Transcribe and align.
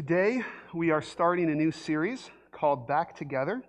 Today, 0.00 0.42
we 0.72 0.92
are 0.92 1.02
starting 1.02 1.50
a 1.50 1.54
new 1.54 1.70
series 1.70 2.30
called 2.52 2.88
Back 2.88 3.14
Together, 3.14 3.62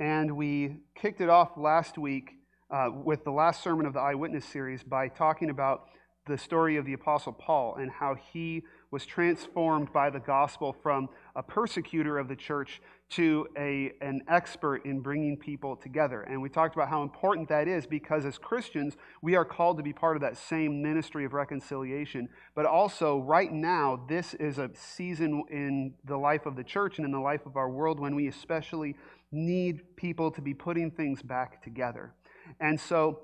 and 0.00 0.34
we 0.34 0.78
kicked 0.94 1.20
it 1.20 1.28
off 1.28 1.58
last 1.58 1.98
week 1.98 2.36
uh, 2.70 2.88
with 2.90 3.22
the 3.24 3.30
last 3.30 3.62
sermon 3.62 3.84
of 3.84 3.92
the 3.92 4.00
Eyewitness 4.00 4.46
series 4.46 4.82
by 4.82 5.08
talking 5.08 5.50
about 5.50 5.82
the 6.26 6.38
story 6.38 6.78
of 6.78 6.86
the 6.86 6.94
Apostle 6.94 7.34
Paul 7.34 7.74
and 7.74 7.90
how 7.90 8.16
he 8.32 8.62
was 8.90 9.04
transformed 9.04 9.92
by 9.92 10.10
the 10.10 10.20
gospel 10.20 10.72
from 10.72 11.08
a 11.36 11.42
persecutor 11.42 12.18
of 12.18 12.28
the 12.28 12.36
church 12.36 12.80
to 13.10 13.46
a, 13.56 13.92
an 14.02 14.20
expert 14.28 14.84
in 14.84 15.00
bringing 15.00 15.36
people 15.36 15.76
together. 15.76 16.22
And 16.22 16.42
we 16.42 16.48
talked 16.48 16.74
about 16.74 16.88
how 16.88 17.02
important 17.02 17.48
that 17.48 17.66
is 17.66 17.86
because 17.86 18.26
as 18.26 18.36
Christians, 18.36 18.96
we 19.22 19.34
are 19.34 19.44
called 19.44 19.78
to 19.78 19.82
be 19.82 19.92
part 19.94 20.16
of 20.16 20.20
that 20.22 20.36
same 20.36 20.82
ministry 20.82 21.24
of 21.24 21.32
reconciliation. 21.32 22.28
But 22.54 22.66
also, 22.66 23.18
right 23.20 23.50
now, 23.50 24.04
this 24.08 24.34
is 24.34 24.58
a 24.58 24.70
season 24.74 25.44
in 25.50 25.94
the 26.04 26.18
life 26.18 26.44
of 26.44 26.56
the 26.56 26.64
church 26.64 26.98
and 26.98 27.06
in 27.06 27.12
the 27.12 27.20
life 27.20 27.46
of 27.46 27.56
our 27.56 27.70
world 27.70 27.98
when 27.98 28.14
we 28.14 28.28
especially 28.28 28.94
need 29.32 29.96
people 29.96 30.30
to 30.30 30.42
be 30.42 30.52
putting 30.52 30.90
things 30.90 31.22
back 31.22 31.62
together. 31.62 32.12
And 32.60 32.78
so, 32.78 33.20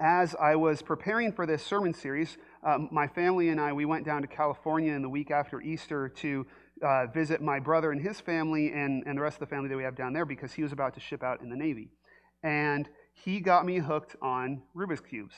as 0.00 0.34
I 0.40 0.56
was 0.56 0.82
preparing 0.82 1.32
for 1.32 1.46
this 1.46 1.64
sermon 1.64 1.94
series, 1.94 2.36
um, 2.64 2.88
my 2.90 3.06
family 3.06 3.50
and 3.50 3.60
I, 3.60 3.72
we 3.72 3.84
went 3.84 4.04
down 4.04 4.22
to 4.22 4.28
California 4.28 4.92
in 4.92 5.02
the 5.02 5.08
week 5.08 5.30
after 5.30 5.60
Easter 5.60 6.08
to 6.08 6.46
uh, 6.82 7.06
visit 7.06 7.42
my 7.42 7.60
brother 7.60 7.92
and 7.92 8.00
his 8.00 8.20
family 8.20 8.72
and, 8.72 9.04
and 9.06 9.18
the 9.18 9.22
rest 9.22 9.36
of 9.36 9.40
the 9.40 9.54
family 9.54 9.68
that 9.68 9.76
we 9.76 9.84
have 9.84 9.94
down 9.94 10.12
there 10.12 10.24
because 10.24 10.52
he 10.52 10.62
was 10.62 10.72
about 10.72 10.94
to 10.94 11.00
ship 11.00 11.22
out 11.22 11.42
in 11.42 11.50
the 11.50 11.56
Navy. 11.56 11.90
And 12.42 12.88
he 13.12 13.40
got 13.40 13.66
me 13.66 13.78
hooked 13.78 14.16
on 14.22 14.62
Rubik's 14.74 15.00
Cubes. 15.00 15.34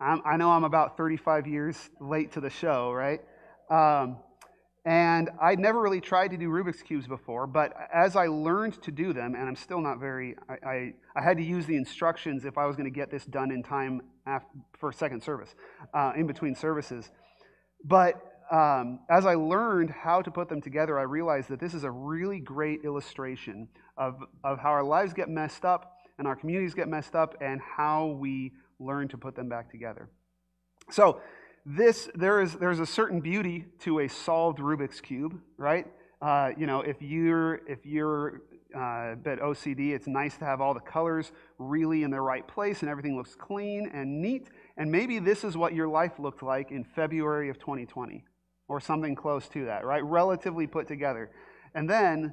I'm, 0.00 0.20
i 0.24 0.36
know 0.36 0.50
I'm 0.50 0.64
about 0.64 0.96
35 0.96 1.46
years 1.46 1.76
late 2.00 2.32
to 2.32 2.40
the 2.40 2.50
show, 2.50 2.90
right? 2.90 3.20
Um, 3.70 4.16
and 4.84 5.30
I'd 5.40 5.60
never 5.60 5.80
really 5.80 6.00
tried 6.00 6.32
to 6.32 6.36
do 6.36 6.48
Rubik's 6.48 6.82
Cubes 6.82 7.06
before, 7.06 7.46
but 7.46 7.72
as 7.94 8.16
I 8.16 8.26
learned 8.26 8.82
to 8.82 8.90
do 8.90 9.12
them, 9.12 9.34
and 9.36 9.48
I'm 9.48 9.54
still 9.54 9.80
not 9.80 10.00
very, 10.00 10.34
I, 10.48 10.68
I, 10.68 10.94
I 11.14 11.22
had 11.22 11.36
to 11.36 11.44
use 11.44 11.66
the 11.66 11.76
instructions 11.76 12.44
if 12.44 12.58
I 12.58 12.66
was 12.66 12.74
going 12.74 12.92
to 12.92 12.94
get 12.94 13.10
this 13.10 13.24
done 13.24 13.52
in 13.52 13.62
time 13.62 14.02
after, 14.26 14.48
for 14.78 14.90
second 14.90 15.22
service, 15.22 15.54
uh, 15.94 16.12
in 16.16 16.26
between 16.26 16.56
services. 16.56 17.12
But 17.84 18.20
um, 18.50 19.00
as 19.08 19.24
I 19.24 19.34
learned 19.34 19.90
how 19.90 20.20
to 20.20 20.30
put 20.30 20.48
them 20.48 20.60
together, 20.60 20.98
I 20.98 21.02
realized 21.02 21.48
that 21.50 21.60
this 21.60 21.74
is 21.74 21.84
a 21.84 21.90
really 21.90 22.40
great 22.40 22.84
illustration 22.84 23.68
of, 23.96 24.16
of 24.42 24.58
how 24.58 24.70
our 24.70 24.84
lives 24.84 25.12
get 25.12 25.28
messed 25.28 25.64
up 25.64 25.96
and 26.18 26.26
our 26.26 26.34
communities 26.34 26.74
get 26.74 26.88
messed 26.88 27.14
up 27.14 27.36
and 27.40 27.60
how 27.60 28.06
we 28.06 28.52
learn 28.80 29.08
to 29.08 29.16
put 29.16 29.36
them 29.36 29.48
back 29.48 29.70
together. 29.70 30.10
So, 30.90 31.20
this 31.64 32.08
there 32.14 32.40
is 32.40 32.54
there's 32.54 32.80
a 32.80 32.86
certain 32.86 33.20
beauty 33.20 33.66
to 33.80 34.00
a 34.00 34.08
solved 34.08 34.58
Rubik's 34.58 35.00
cube, 35.00 35.40
right? 35.56 35.86
Uh, 36.20 36.50
you 36.56 36.66
know, 36.66 36.80
if 36.80 37.00
you're 37.00 37.60
if 37.68 37.86
you're 37.86 38.42
uh, 38.74 39.12
a 39.12 39.16
bit 39.16 39.40
OCD, 39.40 39.90
it's 39.90 40.06
nice 40.06 40.36
to 40.38 40.44
have 40.44 40.60
all 40.60 40.74
the 40.74 40.80
colors 40.80 41.30
really 41.58 42.02
in 42.02 42.10
the 42.10 42.20
right 42.20 42.46
place 42.46 42.80
and 42.80 42.90
everything 42.90 43.16
looks 43.16 43.34
clean 43.34 43.90
and 43.92 44.20
neat. 44.20 44.48
And 44.76 44.90
maybe 44.90 45.18
this 45.18 45.44
is 45.44 45.56
what 45.56 45.74
your 45.74 45.88
life 45.88 46.18
looked 46.18 46.42
like 46.42 46.70
in 46.70 46.84
February 46.84 47.48
of 47.48 47.58
2020 47.58 48.24
or 48.68 48.80
something 48.80 49.14
close 49.14 49.46
to 49.48 49.66
that, 49.66 49.84
right? 49.84 50.02
Relatively 50.02 50.66
put 50.66 50.88
together. 50.88 51.30
And 51.74 51.88
then 51.88 52.32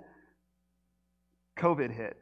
COVID 1.57 1.93
hit. 1.93 2.17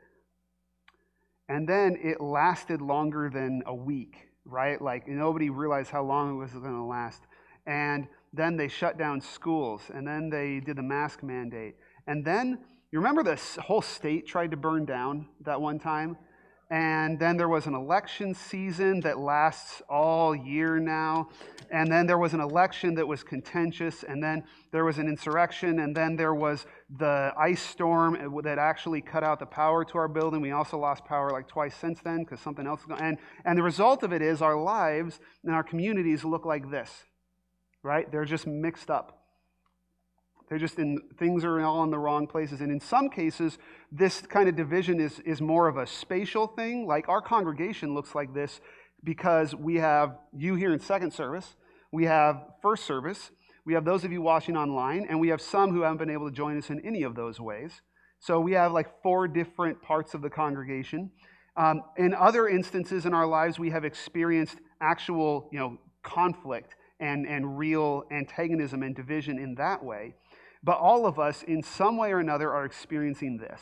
And 1.48 1.70
then 1.70 1.98
it 2.02 2.20
lasted 2.20 2.82
longer 2.82 3.30
than 3.30 3.62
a 3.66 3.76
week 3.76 4.27
right? 4.48 4.82
Like 4.82 5.08
nobody 5.08 5.50
realized 5.50 5.92
how 5.92 6.04
long 6.04 6.36
it 6.36 6.38
was 6.38 6.52
going 6.52 6.74
to 6.74 6.84
last. 6.84 7.22
And 7.66 8.08
then 8.34 8.56
they 8.56 8.68
shut 8.68 8.98
down 8.98 9.22
schools, 9.22 9.82
and 9.94 10.08
then 10.08 10.30
they 10.30 10.60
did 10.60 10.78
the 10.78 10.84
mask 10.84 11.24
mandate. 11.24 11.76
And 12.08 12.24
then, 12.24 12.60
you 12.92 13.00
remember 13.00 13.24
the 13.24 13.40
whole 13.62 13.82
state 13.82 14.26
tried 14.28 14.52
to 14.52 14.58
burn 14.58 14.86
down 14.86 15.28
that 15.42 15.60
one 15.60 15.80
time? 15.80 16.18
And 16.70 17.18
then 17.18 17.38
there 17.38 17.48
was 17.48 17.66
an 17.66 17.74
election 17.74 18.34
season 18.34 19.00
that 19.02 19.18
lasts 19.18 19.82
all 19.90 20.36
year 20.36 20.80
now. 20.80 21.30
And 21.72 21.90
then 21.90 22.06
there 22.06 22.18
was 22.18 22.34
an 22.34 22.42
election 22.42 22.94
that 22.96 23.08
was 23.08 23.24
contentious. 23.24 24.04
And 24.04 24.22
then 24.22 24.44
there 24.72 24.84
was 24.84 24.98
an 24.98 25.08
insurrection. 25.08 25.80
And 25.80 25.96
then 25.96 26.18
there 26.18 26.36
was 26.36 26.66
the 26.98 27.32
ice 27.38 27.62
storm 27.62 28.18
that 28.44 28.60
actually 28.60 29.00
cut 29.00 29.24
out 29.24 29.40
the 29.40 29.46
power 29.46 29.86
to 29.86 29.98
our 29.98 30.10
building. 30.10 30.42
We 30.42 30.52
also 30.52 30.78
lost 30.78 31.06
power 31.06 31.30
like 31.30 31.48
twice 31.48 31.76
since 31.76 32.02
then 32.02 32.24
because 32.24 32.42
something 32.42 32.68
else. 32.68 32.82
And, 33.00 33.18
and 33.46 33.58
the 33.58 33.64
result 33.64 34.04
of 34.04 34.12
it 34.12 34.22
is 34.22 34.42
our 34.42 34.62
lives 34.62 35.22
and 35.46 35.56
our 35.56 35.64
communities 35.64 36.26
look 36.26 36.46
like 36.46 36.70
this, 36.70 37.06
right? 37.82 38.12
They're 38.12 38.26
just 38.26 38.46
mixed 38.46 38.90
up. 38.90 39.18
They're 40.50 40.58
just 40.58 40.80
in, 40.80 41.00
things 41.18 41.44
are 41.44 41.60
all 41.62 41.84
in 41.84 41.92
the 41.92 42.00
wrong 42.00 42.26
places. 42.26 42.62
And 42.62 42.72
in 42.72 42.80
some 42.80 43.10
cases, 43.10 43.58
this 43.92 44.22
kind 44.22 44.50
of 44.50 44.56
division 44.56 45.00
is, 45.00 45.20
is 45.22 45.42
more 45.42 45.68
of 45.68 45.78
a 45.78 45.88
spatial 45.88 46.48
thing. 46.48 46.86
Like 46.86 47.08
our 47.10 47.22
congregation 47.22 47.94
looks 47.94 48.14
like 48.14 48.34
this 48.34 48.60
because 49.04 49.56
we 49.56 49.76
have 49.76 50.18
you 50.36 50.56
here 50.56 50.74
in 50.74 50.80
second 50.80 51.12
service, 51.12 51.56
we 51.92 52.06
have 52.06 52.44
first 52.62 52.86
service, 52.86 53.32
we 53.66 53.74
have 53.74 53.86
those 53.86 54.04
of 54.04 54.12
you 54.12 54.22
watching 54.22 54.58
online, 54.58 55.06
and 55.10 55.20
we 55.20 55.30
have 55.30 55.42
some 55.42 55.72
who 55.72 55.82
haven't 55.82 55.98
been 55.98 56.10
able 56.10 56.30
to 56.30 56.36
join 56.36 56.58
us 56.58 56.70
in 56.70 56.86
any 56.86 57.04
of 57.04 57.16
those 57.16 57.40
ways. 57.40 57.82
So 58.20 58.40
we 58.40 58.54
have 58.54 58.72
like 58.72 59.02
four 59.04 59.28
different 59.28 59.82
parts 59.82 60.14
of 60.14 60.22
the 60.22 60.30
congregation. 60.30 61.12
Um, 61.56 61.84
in 61.98 62.14
other 62.14 62.48
instances 62.48 63.06
in 63.06 63.14
our 63.14 63.28
lives, 63.28 63.60
we 63.60 63.70
have 63.70 63.86
experienced 63.86 64.58
actual, 64.82 65.50
you 65.52 65.60
know, 65.60 65.78
conflict 66.04 66.76
and, 67.00 67.28
and 67.28 67.58
real 67.58 68.04
antagonism 68.12 68.84
and 68.84 68.96
division 68.96 69.38
in 69.38 69.56
that 69.56 69.84
way. 69.84 70.16
But 70.68 70.80
all 70.80 71.06
of 71.06 71.18
us, 71.18 71.44
in 71.44 71.64
some 71.64 71.96
way 71.96 72.12
or 72.12 72.20
another, 72.20 72.52
are 72.52 72.66
experiencing 72.66 73.38
this. 73.38 73.62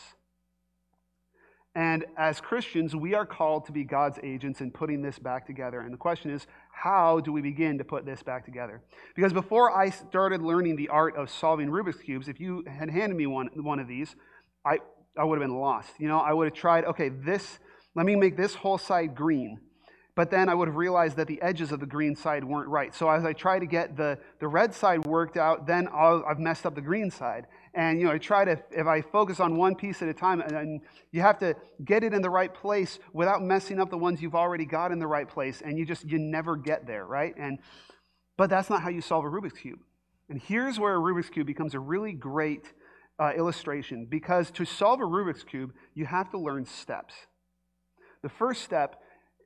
And 1.76 2.04
as 2.18 2.42
Christians, 2.42 2.96
we 2.96 3.14
are 3.14 3.28
called 3.28 3.68
to 3.68 3.72
be 3.72 3.84
God's 3.84 4.18
agents 4.24 4.60
in 4.60 4.72
putting 4.72 5.04
this 5.04 5.20
back 5.20 5.46
together. 5.46 5.82
And 5.82 5.94
the 5.94 6.00
question 6.00 6.32
is, 6.32 6.48
how 6.72 7.20
do 7.20 7.32
we 7.32 7.44
begin 7.44 7.78
to 7.78 7.84
put 7.84 8.08
this 8.08 8.24
back 8.24 8.44
together? 8.44 8.82
Because 9.16 9.34
before 9.34 9.70
I 9.72 9.92
started 9.92 10.42
learning 10.42 10.78
the 10.78 10.88
art 10.88 11.16
of 11.16 11.30
solving 11.30 11.70
Rubik's 11.70 12.02
Cubes, 12.02 12.28
if 12.28 12.40
you 12.40 12.64
had 12.68 12.90
handed 12.90 13.16
me 13.16 13.28
one, 13.28 13.50
one 13.54 13.78
of 13.78 13.88
these, 13.88 14.16
I, 14.66 14.80
I 15.16 15.26
would 15.26 15.40
have 15.40 15.48
been 15.48 15.60
lost. 15.60 15.92
You 16.00 16.08
know, 16.08 16.18
I 16.18 16.34
would 16.34 16.46
have 16.46 16.56
tried, 16.56 16.86
okay, 16.86 17.10
this, 17.10 17.60
let 17.94 18.08
me 18.08 18.16
make 18.16 18.36
this 18.36 18.56
whole 18.56 18.80
side 18.80 19.14
green 19.14 19.60
but 20.16 20.32
then 20.32 20.48
I 20.48 20.54
would 20.54 20.70
have 20.70 20.78
realized 20.78 21.18
that 21.18 21.28
the 21.28 21.42
edges 21.42 21.74
of 21.74 21.82
the 21.82 21.86
green 21.86 22.16
side 22.16 22.44
weren't 22.44 22.70
right. 22.70 22.96
So 22.96 23.10
as 23.10 23.26
I 23.26 23.34
try 23.34 23.60
to 23.60 23.66
get 23.66 23.98
the, 23.98 24.18
the 24.40 24.48
red 24.48 24.74
side 24.74 25.06
worked 25.06 25.36
out, 25.36 25.68
then 25.68 25.90
i 25.90 26.22
have 26.28 26.40
messed 26.40 26.66
up 26.66 26.74
the 26.74 26.82
green 26.82 27.12
side. 27.12 27.48
And 27.74 28.00
you 28.00 28.06
know, 28.06 28.14
I 28.14 28.18
try 28.18 28.46
to, 28.46 28.58
if 28.72 28.88
I 28.88 29.02
focus 29.02 29.42
on 29.42 29.58
one 29.58 29.76
piece 29.76 30.02
at 30.02 30.08
a 30.08 30.14
time, 30.14 30.40
and 30.40 30.80
you 31.12 31.22
have 31.22 31.38
to 31.40 31.54
get 31.84 32.06
it 32.06 32.14
in 32.14 32.22
the 32.22 32.30
right 32.30 32.54
place 32.54 32.98
without 33.12 33.44
messing 33.44 33.82
up 33.82 33.90
the 33.90 33.98
ones 33.98 34.22
you've 34.22 34.36
already 34.36 34.66
got 34.66 34.94
in 34.94 35.00
the 35.00 35.08
right 35.08 35.28
place, 35.28 35.62
and 35.62 35.78
you 35.78 35.86
just 35.86 36.06
you 36.06 36.18
never 36.18 36.56
get 36.56 36.88
there, 36.88 37.06
right? 37.06 37.36
And 37.38 37.60
but 38.38 38.50
that's 38.50 38.70
not 38.70 38.82
how 38.82 38.90
you 38.90 39.02
solve 39.02 39.26
a 39.26 39.28
Rubik's 39.28 39.60
cube. 39.60 39.80
And 40.30 40.42
here's 40.42 40.80
where 40.80 40.96
a 40.96 41.00
Rubik's 41.00 41.30
cube 41.30 41.48
becomes 41.48 41.74
a 41.74 41.80
really 41.80 42.14
great 42.14 42.72
uh, 43.20 43.34
illustration, 43.36 44.06
because 44.06 44.50
to 44.52 44.64
solve 44.64 45.02
a 45.02 45.06
Rubik's 45.06 45.44
cube, 45.44 45.74
you 45.94 46.06
have 46.06 46.32
to 46.32 46.38
learn 46.38 46.66
steps. 46.66 47.14
The 48.24 48.30
first 48.30 48.64
step 48.64 49.02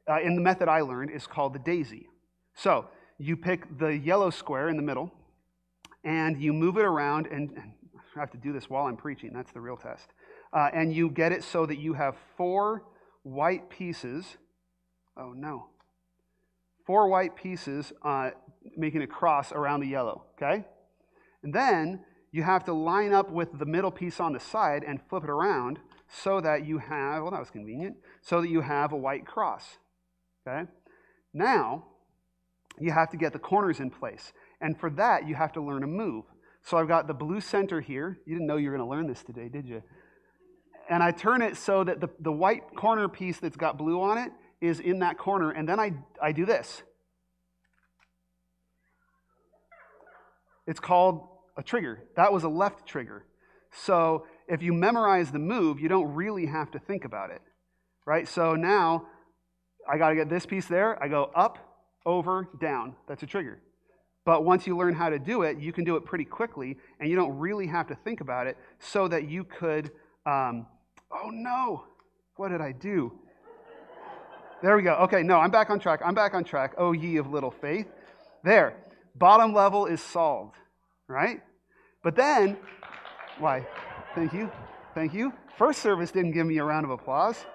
uh, 0.09 0.19
in 0.21 0.35
the 0.35 0.41
method 0.41 0.67
I 0.67 0.81
learned 0.81 1.11
is 1.11 1.27
called 1.27 1.53
the 1.53 1.59
daisy. 1.59 2.07
So 2.55 2.87
you 3.17 3.37
pick 3.37 3.77
the 3.77 3.95
yellow 3.97 4.29
square 4.29 4.69
in 4.69 4.75
the 4.75 4.81
middle 4.81 5.11
and 6.03 6.41
you 6.41 6.53
move 6.53 6.77
it 6.77 6.85
around, 6.85 7.27
and, 7.27 7.49
and 7.51 7.73
I 8.15 8.19
have 8.19 8.31
to 8.31 8.37
do 8.37 8.53
this 8.53 8.69
while 8.69 8.85
I'm 8.85 8.97
preaching, 8.97 9.31
that's 9.33 9.51
the 9.51 9.61
real 9.61 9.77
test. 9.77 10.07
Uh, 10.53 10.69
and 10.73 10.93
you 10.93 11.09
get 11.09 11.31
it 11.31 11.43
so 11.43 11.65
that 11.65 11.77
you 11.77 11.93
have 11.93 12.15
four 12.37 12.83
white 13.23 13.69
pieces. 13.69 14.37
Oh 15.17 15.33
no. 15.33 15.67
Four 16.85 17.07
white 17.09 17.35
pieces 17.35 17.93
uh, 18.03 18.31
making 18.75 19.03
a 19.03 19.07
cross 19.07 19.51
around 19.51 19.81
the 19.81 19.87
yellow, 19.87 20.23
okay? 20.41 20.65
And 21.43 21.53
then 21.53 22.03
you 22.31 22.43
have 22.43 22.63
to 22.65 22.73
line 22.73 23.13
up 23.13 23.29
with 23.29 23.59
the 23.59 23.65
middle 23.65 23.91
piece 23.91 24.19
on 24.19 24.33
the 24.33 24.39
side 24.39 24.83
and 24.87 24.99
flip 25.09 25.23
it 25.23 25.29
around 25.29 25.79
so 26.07 26.41
that 26.41 26.65
you 26.65 26.79
have, 26.79 27.21
well, 27.21 27.31
that 27.31 27.39
was 27.39 27.51
convenient, 27.51 27.97
so 28.21 28.41
that 28.41 28.49
you 28.49 28.61
have 28.61 28.91
a 28.91 28.97
white 28.97 29.25
cross. 29.25 29.77
Okay? 30.47 30.69
Now, 31.33 31.85
you 32.79 32.91
have 32.91 33.09
to 33.11 33.17
get 33.17 33.33
the 33.33 33.39
corners 33.39 33.79
in 33.79 33.89
place. 33.89 34.31
And 34.61 34.79
for 34.79 34.89
that, 34.91 35.27
you 35.27 35.35
have 35.35 35.53
to 35.53 35.61
learn 35.61 35.83
a 35.83 35.87
move. 35.87 36.25
So 36.63 36.77
I've 36.77 36.87
got 36.87 37.07
the 37.07 37.13
blue 37.13 37.41
center 37.41 37.81
here. 37.81 38.19
You 38.25 38.35
didn't 38.35 38.47
know 38.47 38.57
you 38.57 38.69
were 38.69 38.77
going 38.77 38.87
to 38.87 38.89
learn 38.89 39.07
this 39.07 39.23
today, 39.23 39.49
did 39.49 39.67
you? 39.67 39.81
And 40.89 41.03
I 41.03 41.11
turn 41.11 41.41
it 41.41 41.55
so 41.55 41.83
that 41.83 42.01
the, 42.01 42.09
the 42.19 42.31
white 42.31 42.63
corner 42.75 43.07
piece 43.07 43.39
that's 43.39 43.57
got 43.57 43.77
blue 43.77 44.01
on 44.01 44.17
it 44.17 44.31
is 44.59 44.79
in 44.79 44.99
that 44.99 45.17
corner. 45.17 45.51
And 45.51 45.67
then 45.67 45.79
I, 45.79 45.93
I 46.21 46.31
do 46.31 46.45
this. 46.45 46.81
It's 50.67 50.79
called 50.79 51.27
a 51.57 51.63
trigger. 51.63 52.03
That 52.15 52.33
was 52.33 52.43
a 52.43 52.49
left 52.49 52.87
trigger. 52.87 53.25
So 53.71 54.25
if 54.47 54.61
you 54.61 54.73
memorize 54.73 55.31
the 55.31 55.39
move, 55.39 55.79
you 55.79 55.89
don't 55.89 56.13
really 56.13 56.47
have 56.47 56.71
to 56.71 56.79
think 56.79 57.05
about 57.05 57.29
it. 57.29 57.41
Right? 58.05 58.27
So 58.27 58.55
now 58.55 59.07
I 59.89 59.97
got 59.97 60.09
to 60.09 60.15
get 60.15 60.29
this 60.29 60.45
piece 60.45 60.67
there. 60.67 61.01
I 61.01 61.07
go 61.07 61.31
up, 61.35 61.57
over, 62.05 62.47
down. 62.61 62.95
That's 63.07 63.23
a 63.23 63.25
trigger. 63.25 63.59
But 64.25 64.45
once 64.45 64.67
you 64.67 64.77
learn 64.77 64.93
how 64.93 65.09
to 65.09 65.17
do 65.17 65.41
it, 65.41 65.57
you 65.59 65.73
can 65.73 65.83
do 65.83 65.95
it 65.95 66.05
pretty 66.05 66.25
quickly, 66.25 66.77
and 66.99 67.09
you 67.09 67.15
don't 67.15 67.37
really 67.37 67.65
have 67.67 67.87
to 67.87 67.95
think 67.95 68.21
about 68.21 68.45
it 68.47 68.57
so 68.77 69.07
that 69.07 69.27
you 69.27 69.43
could, 69.43 69.91
um, 70.25 70.67
oh 71.11 71.29
no, 71.31 71.85
what 72.35 72.49
did 72.49 72.61
I 72.61 72.71
do? 72.71 73.11
There 74.61 74.75
we 74.75 74.83
go. 74.83 74.93
Okay, 74.95 75.23
no, 75.23 75.39
I'm 75.39 75.51
back 75.51 75.69
on 75.69 75.79
track. 75.79 76.01
I'm 76.05 76.13
back 76.13 76.33
on 76.33 76.43
track. 76.43 76.73
Oh, 76.77 76.91
ye 76.91 77.17
of 77.17 77.31
little 77.31 77.49
faith. 77.49 77.87
There. 78.43 78.75
Bottom 79.15 79.53
level 79.53 79.85
is 79.85 80.01
solved, 80.01 80.55
right? 81.07 81.41
But 82.03 82.15
then, 82.15 82.57
why? 83.39 83.65
Thank 84.15 84.33
you. 84.33 84.51
Thank 84.93 85.13
you. 85.13 85.33
First 85.57 85.81
service 85.81 86.11
didn't 86.11 86.33
give 86.33 86.45
me 86.45 86.57
a 86.57 86.63
round 86.63 86.85
of 86.85 86.91
applause. 86.91 87.45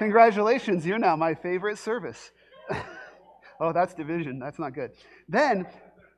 Congratulations, 0.00 0.86
you're 0.86 0.98
now 0.98 1.14
my 1.14 1.34
favorite 1.34 1.76
service. 1.76 2.30
oh, 3.60 3.70
that's 3.70 3.92
division. 3.92 4.38
That's 4.38 4.58
not 4.58 4.72
good. 4.72 4.92
Then, 5.28 5.66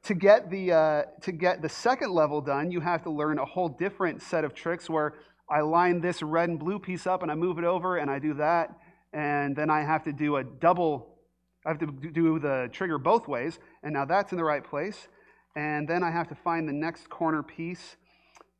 to 0.05 0.15
get 0.15 0.49
the 0.51 0.71
uh, 0.71 1.03
to 1.23 1.33
get 1.33 1.63
the 1.63 1.69
second 1.69 2.13
level 2.13 2.41
done, 2.41 2.71
you 2.71 2.79
have 2.79 3.03
to 3.03 3.11
learn 3.11 3.41
a 3.41 3.45
whole 3.45 3.69
different 3.69 4.23
set 4.23 4.45
of 4.45 4.55
tricks 4.55 4.89
where 4.89 5.15
I 5.51 5.63
line 5.63 6.01
this 6.01 6.23
red 6.23 6.49
and 6.49 6.61
blue 6.61 6.79
piece 6.79 7.09
up 7.09 7.25
and 7.25 7.33
I 7.33 7.35
move 7.35 7.59
it 7.59 7.65
over 7.65 7.97
and 7.97 8.09
I 8.09 8.21
do 8.21 8.35
that, 8.35 8.71
and 9.13 9.57
then 9.57 9.69
I 9.69 9.81
have 9.81 10.05
to 10.05 10.13
do 10.13 10.37
a 10.37 10.45
double. 10.45 11.19
I 11.67 11.71
have 11.71 11.81
to 11.81 11.87
do 11.87 12.39
the 12.39 12.69
trigger 12.71 12.99
both 12.99 13.27
ways, 13.27 13.59
and 13.83 13.95
now 13.95 14.05
that's 14.05 14.31
in 14.31 14.39
the 14.39 14.45
right 14.45 14.63
place. 14.63 15.09
And 15.57 15.89
then 15.89 16.05
I 16.05 16.13
have 16.13 16.29
to 16.29 16.37
find 16.37 16.69
the 16.69 16.73
next 16.73 17.11
corner 17.11 17.43
piece, 17.43 17.97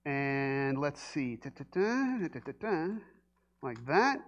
and 0.05 0.79
let's 0.79 1.01
see, 1.01 1.39
like 3.63 3.87
that. 3.87 4.21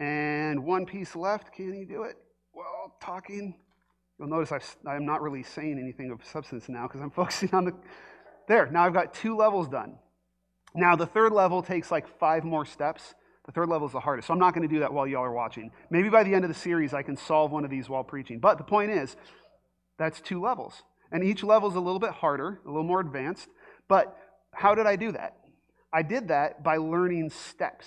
And 0.00 0.64
one 0.64 0.86
piece 0.86 1.14
left. 1.14 1.52
Can 1.52 1.72
he 1.74 1.84
do 1.84 2.02
it? 2.02 2.16
Well, 2.54 2.96
talking. 3.00 3.54
You'll 4.18 4.28
notice 4.28 4.76
i 4.86 4.96
am 4.96 5.06
not 5.06 5.22
really 5.22 5.42
saying 5.42 5.78
anything 5.78 6.10
of 6.10 6.24
substance 6.24 6.68
now 6.68 6.88
because 6.88 7.00
I'm 7.00 7.10
focusing 7.22 7.50
on 7.52 7.66
the. 7.66 7.72
There, 8.48 8.66
now 8.66 8.84
I've 8.84 8.94
got 8.94 9.14
two 9.14 9.36
levels 9.36 9.68
done. 9.68 9.96
Now, 10.74 10.96
the 10.96 11.06
third 11.06 11.32
level 11.32 11.62
takes 11.62 11.90
like 11.90 12.06
five 12.18 12.44
more 12.44 12.64
steps. 12.64 13.14
The 13.46 13.52
third 13.52 13.68
level 13.68 13.86
is 13.86 13.92
the 13.92 14.00
hardest. 14.00 14.28
So 14.28 14.34
I'm 14.34 14.40
not 14.40 14.54
going 14.54 14.68
to 14.68 14.72
do 14.72 14.80
that 14.80 14.92
while 14.92 15.06
y'all 15.06 15.22
are 15.22 15.32
watching. 15.32 15.70
Maybe 15.90 16.08
by 16.08 16.22
the 16.22 16.34
end 16.34 16.44
of 16.44 16.48
the 16.48 16.58
series, 16.58 16.94
I 16.94 17.02
can 17.02 17.16
solve 17.16 17.50
one 17.50 17.64
of 17.64 17.70
these 17.70 17.88
while 17.88 18.04
preaching. 18.04 18.38
But 18.38 18.58
the 18.58 18.64
point 18.64 18.90
is, 18.90 19.16
that's 19.98 20.20
two 20.20 20.40
levels. 20.40 20.82
And 21.12 21.24
each 21.24 21.42
level 21.42 21.68
is 21.68 21.74
a 21.74 21.80
little 21.80 21.98
bit 21.98 22.10
harder, 22.10 22.60
a 22.64 22.68
little 22.68 22.84
more 22.84 23.00
advanced. 23.00 23.48
But 23.88 24.16
how 24.52 24.74
did 24.74 24.86
I 24.86 24.96
do 24.96 25.12
that? 25.12 25.36
I 25.92 26.02
did 26.02 26.28
that 26.28 26.62
by 26.62 26.76
learning 26.76 27.30
steps. 27.30 27.86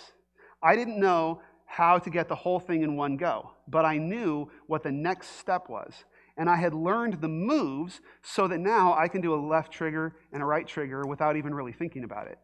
I 0.62 0.76
didn't 0.76 1.00
know 1.00 1.42
how 1.74 1.98
to 1.98 2.12
get 2.12 2.28
the 2.28 2.36
whole 2.36 2.60
thing 2.60 2.84
in 2.84 2.96
one 2.96 3.18
go, 3.18 3.50
but 3.68 3.84
I 3.84 3.98
knew 3.98 4.48
what 4.68 4.84
the 4.84 4.92
next 4.92 5.40
step 5.40 5.70
was. 5.70 5.92
And 6.38 6.48
I 6.48 6.56
had 6.56 6.76
learned 6.76 7.20
the 7.20 7.28
moves 7.28 8.00
so 8.22 8.48
that 8.48 8.60
now 8.60 8.94
I 8.94 9.08
can 9.08 9.22
do 9.22 9.34
a 9.34 9.42
left 9.42 9.72
trigger 9.72 10.16
and 10.32 10.44
a 10.44 10.46
right 10.46 10.68
trigger 10.68 11.08
without 11.08 11.36
even 11.36 11.52
really 11.52 11.74
thinking 11.74 12.04
about 12.04 12.28
it. 12.28 12.38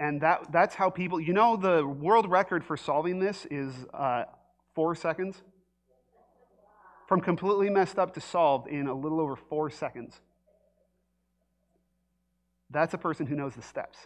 And 0.00 0.22
that, 0.22 0.50
that's 0.50 0.74
how 0.74 0.88
people, 0.88 1.20
you 1.20 1.34
know, 1.34 1.56
the 1.56 1.86
world 1.86 2.30
record 2.30 2.64
for 2.64 2.78
solving 2.78 3.18
this 3.18 3.46
is 3.50 3.74
uh, 3.92 4.24
four 4.74 4.94
seconds? 4.94 5.42
From 7.06 7.20
completely 7.20 7.68
messed 7.68 7.98
up 7.98 8.14
to 8.14 8.20
solved 8.22 8.66
in 8.66 8.86
a 8.86 8.94
little 8.94 9.20
over 9.20 9.36
four 9.36 9.68
seconds. 9.68 10.22
That's 12.70 12.94
a 12.94 12.98
person 12.98 13.26
who 13.26 13.36
knows 13.36 13.54
the 13.54 13.62
steps. 13.62 13.98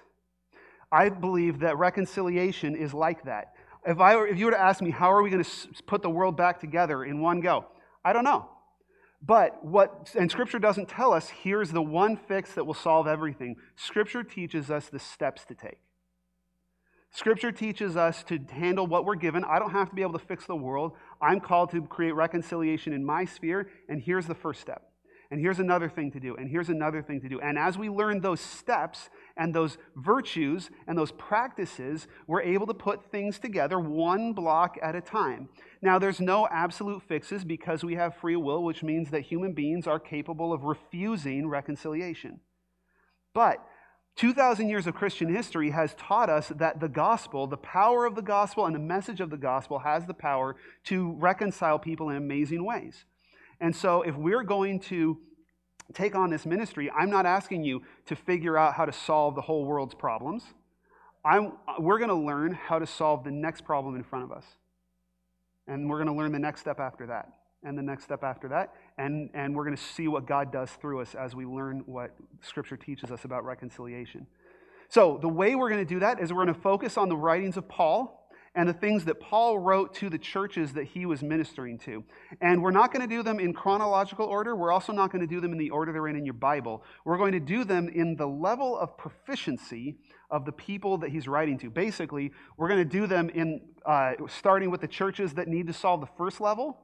I 0.91 1.09
believe 1.09 1.61
that 1.61 1.79
reconciliation 1.79 2.77
is 2.77 2.95
like 2.95 3.25
that. 3.25 3.55
If, 3.87 4.01
I 4.01 4.17
were, 4.17 4.27
if 4.27 4.39
you 4.39 4.47
were 4.47 4.51
to 4.53 4.61
ask 4.61 4.83
me, 4.83 4.91
how 4.91 5.13
are 5.13 5.23
we 5.23 5.31
going 5.31 5.45
to 5.45 5.51
put 5.87 6.03
the 6.03 6.11
world 6.11 6.37
back 6.37 6.61
together 6.61 7.05
in 7.05 7.21
one 7.21 7.41
go? 7.41 7.67
I 8.05 8.13
don't 8.13 8.25
know. 8.25 8.49
But 9.23 9.65
what, 9.65 10.13
and 10.19 10.31
Scripture 10.31 10.59
doesn't 10.59 10.89
tell 10.89 11.13
us, 11.13 11.29
here's 11.29 11.71
the 11.73 11.83
one 11.83 12.17
fix 12.17 12.53
that 12.55 12.65
will 12.65 12.75
solve 12.75 13.07
everything. 13.07 13.57
Scripture 13.75 14.23
teaches 14.23 14.71
us 14.71 14.89
the 14.89 14.99
steps 14.99 15.45
to 15.47 15.55
take. 15.55 15.79
Scripture 17.11 17.51
teaches 17.51 17.97
us 17.97 18.23
to 18.25 18.39
handle 18.51 18.87
what 18.87 19.05
we're 19.05 19.15
given. 19.15 19.43
I 19.45 19.59
don't 19.59 19.71
have 19.71 19.89
to 19.89 19.95
be 19.95 20.03
able 20.03 20.19
to 20.19 20.25
fix 20.27 20.47
the 20.47 20.57
world. 20.57 20.93
I'm 21.21 21.41
called 21.41 21.71
to 21.71 21.83
create 21.83 22.13
reconciliation 22.13 22.93
in 22.93 23.05
my 23.05 23.25
sphere, 23.25 23.71
and 23.89 24.03
here's 24.03 24.27
the 24.27 24.35
first 24.35 24.61
step. 24.61 24.93
And 25.31 25.41
here's 25.41 25.59
another 25.59 25.89
thing 25.89 26.13
to 26.13 26.21
do, 26.21 26.37
and 26.37 26.49
here's 26.49 26.69
another 26.69 27.03
thing 27.03 27.21
to 27.21 27.29
do. 27.29 27.41
And 27.41 27.59
as 27.59 27.77
we 27.77 27.89
learn 27.89 28.21
those 28.21 28.41
steps 28.41 29.11
and 29.37 29.53
those 29.53 29.77
virtues 29.97 30.71
and 30.87 30.97
those 30.97 31.11
practices, 31.13 32.07
we're 32.27 32.43
able 32.43 32.67
to 32.69 32.75
put 32.75 33.11
things 33.11 33.39
together 33.39 33.81
one 33.81 34.33
block 34.33 34.77
at 34.81 34.95
a 34.95 35.01
time. 35.01 35.49
Now, 35.83 35.99
there's 35.99 36.21
no 36.21 36.47
absolute 36.49 37.03
fixes 37.03 37.45
because 37.45 37.83
we 37.83 37.97
have 37.97 38.17
free 38.17 38.37
will, 38.37 38.63
which 38.63 38.85
means 38.85 39.11
that 39.11 39.23
human 39.23 39.53
beings 39.53 39.87
are 39.87 39.99
capable 39.99 40.53
of 40.53 40.63
refusing 40.63 41.49
reconciliation. 41.49 42.41
But 43.35 43.59
2,000 44.17 44.69
years 44.69 44.87
of 44.87 44.95
Christian 44.95 45.35
history 45.35 45.71
has 45.71 45.95
taught 45.95 46.31
us 46.31 46.49
that 46.49 46.81
the 46.81 46.89
gospel, 46.89 47.47
the 47.47 47.59
power 47.59 48.07
of 48.07 48.15
the 48.15 48.23
gospel, 48.23 48.65
and 48.65 48.75
the 48.75 48.81
message 48.81 49.21
of 49.21 49.29
the 49.29 49.37
gospel 49.37 49.81
has 49.81 50.07
the 50.07 50.15
power 50.15 50.57
to 50.85 51.13
reconcile 51.19 51.79
people 51.79 52.09
in 52.09 52.17
amazing 52.17 52.65
ways. 52.65 53.05
And 53.61 53.75
so, 53.75 54.03
if 54.03 54.15
we're 54.17 54.43
going 54.43 54.81
to 54.81 55.19
take 55.95 56.15
on 56.15 56.31
this 56.31 56.45
ministry, 56.45 56.91
I'm 56.91 57.11
not 57.11 57.27
asking 57.27 57.65
you 57.65 57.83
to 58.07 58.17
figure 58.17 58.59
out 58.59 58.75
how 58.75 58.85
to 58.85 58.93
solve 58.93 59.35
the 59.35 59.41
whole 59.41 59.65
world's 59.65 59.95
problems. 59.95 60.43
I'm, 61.25 61.53
we're 61.79 61.99
going 61.99 62.11
to 62.11 62.15
learn 62.15 62.53
how 62.53 62.79
to 62.79 62.87
solve 62.87 63.25
the 63.25 63.31
next 63.31 63.65
problem 63.65 63.97
in 63.97 64.05
front 64.05 64.25
of 64.25 64.33
us. 64.33 64.45
And 65.67 65.89
we're 65.91 65.97
going 65.97 66.09
to 66.09 66.15
learn 66.15 66.33
the 66.33 66.39
next 66.39 66.61
step 66.61 66.79
after 66.79 67.07
that 67.07 67.29
and 67.65 67.77
the 67.77 67.83
next 67.83 68.05
step 68.05 68.23
after 68.23 68.49
that. 68.49 68.73
And, 68.99 69.31
and 69.35 69.55
we're 69.55 69.65
going 69.65 69.77
to 69.77 69.83
see 69.83 70.07
what 70.07 70.27
God 70.27 70.53
does 70.53 70.71
through 70.71 71.01
us 71.01 71.15
as 71.15 71.35
we 71.35 71.45
learn 71.45 71.83
what 71.87 72.15
Scripture 72.43 72.77
teaches 72.77 73.11
us 73.11 73.25
about 73.25 73.45
reconciliation. 73.45 74.27
So, 74.89 75.19
the 75.21 75.29
way 75.29 75.57
we're 75.57 75.69
going 75.69 75.85
to 75.85 75.95
do 75.95 76.01
that 76.01 76.21
is 76.21 76.33
we're 76.33 76.45
going 76.45 76.55
to 76.55 76.61
focus 76.61 76.97
on 76.97 77.09
the 77.09 77.17
writings 77.17 77.57
of 77.57 77.69
Paul 77.69 78.26
and 78.57 78.69
the 78.69 78.73
things 78.73 79.05
that 79.05 79.21
Paul 79.21 79.59
wrote 79.59 79.95
to 79.97 80.09
the 80.09 80.19
churches 80.19 80.73
that 80.73 80.85
he 80.85 81.05
was 81.05 81.23
ministering 81.23 81.79
to. 81.81 82.03
And 82.41 82.63
we're 82.63 82.71
not 82.71 82.93
going 82.93 83.07
to 83.07 83.15
do 83.15 83.23
them 83.23 83.39
in 83.39 83.53
chronological 83.53 84.27
order. 84.27 84.57
We're 84.57 84.73
also 84.73 84.93
not 84.93 85.13
going 85.13 85.21
to 85.21 85.27
do 85.27 85.41
them 85.41 85.53
in 85.53 85.59
the 85.59 85.71
order 85.71 85.93
they're 85.93 86.09
in 86.09 86.17
in 86.17 86.25
your 86.25 86.35
Bible. 86.35 86.83
We're 87.05 87.19
going 87.19 87.33
to 87.33 87.41
do 87.41 87.65
them 87.65 87.89
in 87.89 88.17
the 88.17 88.27
level 88.27 88.77
of 88.79 88.97
proficiency 88.97 89.99
of 90.31 90.47
the 90.47 90.53
people 90.53 90.97
that 90.99 91.11
he's 91.11 91.29
writing 91.29 91.59
to. 91.59 91.71
Basically, 91.71 92.33
we're 92.57 92.69
going 92.69 92.83
to 92.83 92.85
do 92.85 93.07
them 93.07 93.29
in 93.29 93.61
uh, 93.85 94.15
starting 94.27 94.71
with 94.71 94.81
the 94.81 94.89
churches 94.89 95.35
that 95.35 95.47
need 95.47 95.67
to 95.67 95.73
solve 95.75 96.01
the 96.01 96.09
first 96.17 96.41
level 96.41 96.79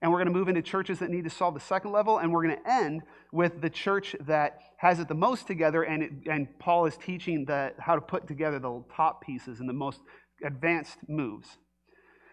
and 0.00 0.10
we're 0.12 0.18
going 0.18 0.32
to 0.32 0.38
move 0.38 0.48
into 0.48 0.62
churches 0.62 1.00
that 1.00 1.10
need 1.10 1.24
to 1.24 1.30
solve 1.30 1.54
the 1.54 1.60
second 1.60 1.90
level, 1.90 2.18
and 2.18 2.32
we're 2.32 2.44
going 2.44 2.56
to 2.56 2.70
end 2.70 3.02
with 3.32 3.60
the 3.60 3.70
church 3.70 4.14
that 4.20 4.60
has 4.76 5.00
it 5.00 5.08
the 5.08 5.14
most 5.14 5.46
together, 5.46 5.82
and, 5.82 6.02
it, 6.02 6.12
and 6.30 6.46
Paul 6.60 6.86
is 6.86 6.96
teaching 6.96 7.44
the, 7.44 7.72
how 7.80 7.96
to 7.96 8.00
put 8.00 8.28
together 8.28 8.60
the 8.60 8.84
top 8.94 9.24
pieces 9.24 9.58
and 9.58 9.68
the 9.68 9.72
most 9.72 10.00
advanced 10.44 10.98
moves. 11.08 11.58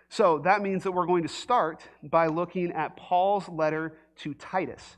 So 0.10 0.40
that 0.40 0.62
means 0.62 0.84
that 0.84 0.92
we're 0.92 1.08
going 1.08 1.24
to 1.24 1.30
start 1.30 1.84
by 2.04 2.28
looking 2.28 2.72
at 2.72 2.96
Paul's 2.96 3.50
letter 3.50 3.98
to 4.18 4.34
Titus. 4.34 4.98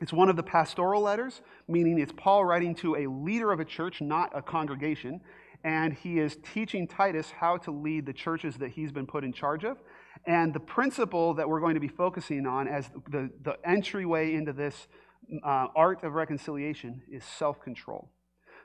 It's 0.00 0.12
one 0.12 0.28
of 0.28 0.36
the 0.36 0.42
pastoral 0.42 1.02
letters, 1.02 1.40
meaning 1.68 1.98
it's 1.98 2.12
Paul 2.16 2.44
writing 2.44 2.74
to 2.76 2.96
a 2.96 3.06
leader 3.06 3.50
of 3.50 3.60
a 3.60 3.64
church, 3.64 4.02
not 4.02 4.30
a 4.34 4.42
congregation, 4.42 5.20
and 5.64 5.94
he 5.94 6.18
is 6.18 6.36
teaching 6.52 6.86
Titus 6.86 7.30
how 7.30 7.56
to 7.58 7.70
lead 7.70 8.04
the 8.04 8.12
churches 8.12 8.56
that 8.58 8.72
he's 8.72 8.92
been 8.92 9.06
put 9.06 9.24
in 9.24 9.32
charge 9.32 9.64
of. 9.64 9.78
And 10.26 10.52
the 10.52 10.60
principle 10.60 11.34
that 11.34 11.48
we're 11.48 11.60
going 11.60 11.74
to 11.74 11.80
be 11.80 11.88
focusing 11.88 12.46
on 12.46 12.68
as 12.68 12.90
the, 13.10 13.30
the 13.42 13.56
entryway 13.64 14.34
into 14.34 14.52
this 14.52 14.86
uh, 15.44 15.68
art 15.74 16.04
of 16.04 16.12
reconciliation 16.12 17.02
is 17.10 17.24
self 17.24 17.60
control. 17.60 18.10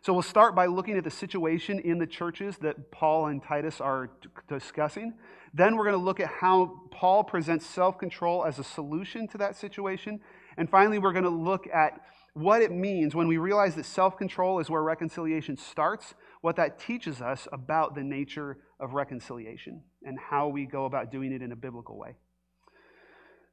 So 0.03 0.13
we'll 0.13 0.24
start 0.24 0.55
by 0.55 0.65
looking 0.65 0.98
at 0.98 1.03
the 1.03 1.12
situation 1.12 1.77
in 1.77 2.00
the 2.00 2.08
churches 2.08 2.58
that 2.62 2.89
Paul 2.89 3.27
and 3.27 3.41
Titus 3.41 3.79
are 3.79 4.10
discussing. 4.48 5.13
Then 5.53 5.75
we're 5.75 5.84
going 5.84 6.00
to 6.00 6.03
look 6.03 6.20
at 6.20 6.27
how 6.27 6.81
Paul 6.89 7.24
presents 7.24 7.67
self 7.67 8.00
control 8.00 8.43
as 8.43 8.58
a 8.58 8.63
solution 8.63 9.27
to 9.27 9.38
that 9.38 9.55
situation. 9.55 10.20
And 10.58 10.67
finally, 10.67 10.98
we're 10.98 11.13
going 11.13 11.25
to 11.25 11.29
look 11.29 11.67
at 11.72 12.01
what 12.34 12.63
it 12.63 12.72
means 12.72 13.13
when 13.13 13.27
we 13.27 13.38
realize 13.38 13.75
that 13.75 13.86
self 13.86 14.17
control 14.17 14.58
is 14.58 14.72
where 14.72 14.81
reconciliation 14.81 15.55
starts, 15.55 16.15
what 16.41 16.55
that 16.55 16.79
teaches 16.79 17.22
us 17.22 17.48
about 17.53 17.93
the 17.93 18.03
nature 18.03 18.58
of 18.79 18.93
reconciliation 18.93 19.84
and 20.03 20.17
how 20.17 20.48
we 20.48 20.65
go 20.65 20.86
about 20.86 21.12
doing 21.12 21.31
it 21.31 21.43
in 21.43 21.51
a 21.51 21.55
biblical 21.55 22.00
way. 22.00 22.15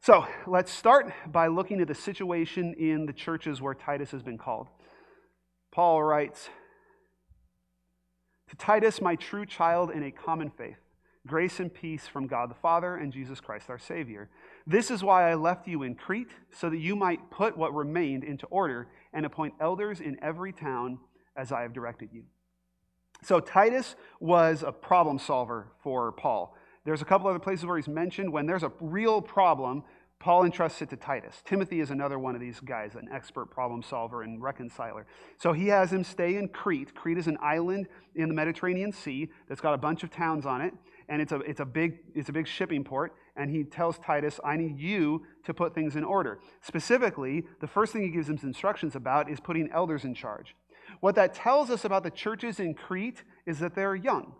So 0.00 0.26
let's 0.46 0.72
start 0.72 1.12
by 1.26 1.48
looking 1.48 1.82
at 1.82 1.88
the 1.88 1.94
situation 1.94 2.72
in 2.78 3.04
the 3.04 3.12
churches 3.12 3.60
where 3.60 3.74
Titus 3.74 4.12
has 4.12 4.22
been 4.22 4.38
called. 4.38 4.68
Paul 5.78 6.02
writes 6.02 6.48
To 8.48 8.56
Titus, 8.56 9.00
my 9.00 9.14
true 9.14 9.46
child 9.46 9.92
in 9.92 10.02
a 10.02 10.10
common 10.10 10.50
faith, 10.50 10.80
grace 11.24 11.60
and 11.60 11.72
peace 11.72 12.08
from 12.08 12.26
God 12.26 12.50
the 12.50 12.56
Father 12.56 12.96
and 12.96 13.12
Jesus 13.12 13.40
Christ 13.40 13.70
our 13.70 13.78
Savior. 13.78 14.28
This 14.66 14.90
is 14.90 15.04
why 15.04 15.30
I 15.30 15.36
left 15.36 15.68
you 15.68 15.84
in 15.84 15.94
Crete, 15.94 16.32
so 16.50 16.68
that 16.68 16.78
you 16.78 16.96
might 16.96 17.30
put 17.30 17.56
what 17.56 17.72
remained 17.72 18.24
into 18.24 18.44
order 18.46 18.88
and 19.12 19.24
appoint 19.24 19.54
elders 19.60 20.00
in 20.00 20.18
every 20.20 20.52
town 20.52 20.98
as 21.36 21.52
I 21.52 21.62
have 21.62 21.74
directed 21.74 22.08
you. 22.12 22.24
So 23.22 23.38
Titus 23.38 23.94
was 24.18 24.64
a 24.64 24.72
problem 24.72 25.16
solver 25.20 25.68
for 25.84 26.10
Paul. 26.10 26.56
There's 26.86 27.02
a 27.02 27.04
couple 27.04 27.28
other 27.28 27.38
places 27.38 27.66
where 27.66 27.76
he's 27.76 27.86
mentioned 27.86 28.32
when 28.32 28.46
there's 28.46 28.64
a 28.64 28.72
real 28.80 29.22
problem, 29.22 29.84
Paul 30.20 30.44
entrusts 30.44 30.82
it 30.82 30.90
to 30.90 30.96
Titus. 30.96 31.42
Timothy 31.44 31.78
is 31.80 31.92
another 31.92 32.18
one 32.18 32.34
of 32.34 32.40
these 32.40 32.58
guys, 32.58 32.96
an 32.96 33.08
expert 33.12 33.46
problem 33.46 33.82
solver 33.82 34.22
and 34.22 34.42
reconciler. 34.42 35.06
So 35.36 35.52
he 35.52 35.68
has 35.68 35.92
him 35.92 36.02
stay 36.02 36.34
in 36.34 36.48
Crete. 36.48 36.92
Crete 36.92 37.18
is 37.18 37.28
an 37.28 37.38
island 37.40 37.86
in 38.16 38.28
the 38.28 38.34
Mediterranean 38.34 38.90
Sea 38.90 39.28
that's 39.48 39.60
got 39.60 39.74
a 39.74 39.78
bunch 39.78 40.02
of 40.02 40.10
towns 40.10 40.44
on 40.44 40.60
it, 40.60 40.74
and 41.08 41.22
it's 41.22 41.30
a, 41.30 41.36
it's 41.40 41.60
a, 41.60 41.64
big, 41.64 42.00
it's 42.16 42.28
a 42.28 42.32
big 42.32 42.48
shipping 42.48 42.82
port. 42.82 43.14
And 43.36 43.48
he 43.48 43.62
tells 43.62 44.00
Titus, 44.00 44.40
I 44.44 44.56
need 44.56 44.76
you 44.76 45.22
to 45.44 45.54
put 45.54 45.72
things 45.72 45.94
in 45.94 46.02
order. 46.02 46.40
Specifically, 46.62 47.44
the 47.60 47.68
first 47.68 47.92
thing 47.92 48.02
he 48.02 48.10
gives 48.10 48.28
him 48.28 48.40
instructions 48.42 48.96
about 48.96 49.30
is 49.30 49.38
putting 49.38 49.70
elders 49.70 50.04
in 50.04 50.14
charge. 50.14 50.56
What 50.98 51.14
that 51.14 51.32
tells 51.34 51.70
us 51.70 51.84
about 51.84 52.02
the 52.02 52.10
churches 52.10 52.58
in 52.58 52.74
Crete 52.74 53.22
is 53.46 53.60
that 53.60 53.76
they're 53.76 53.94
young 53.94 54.34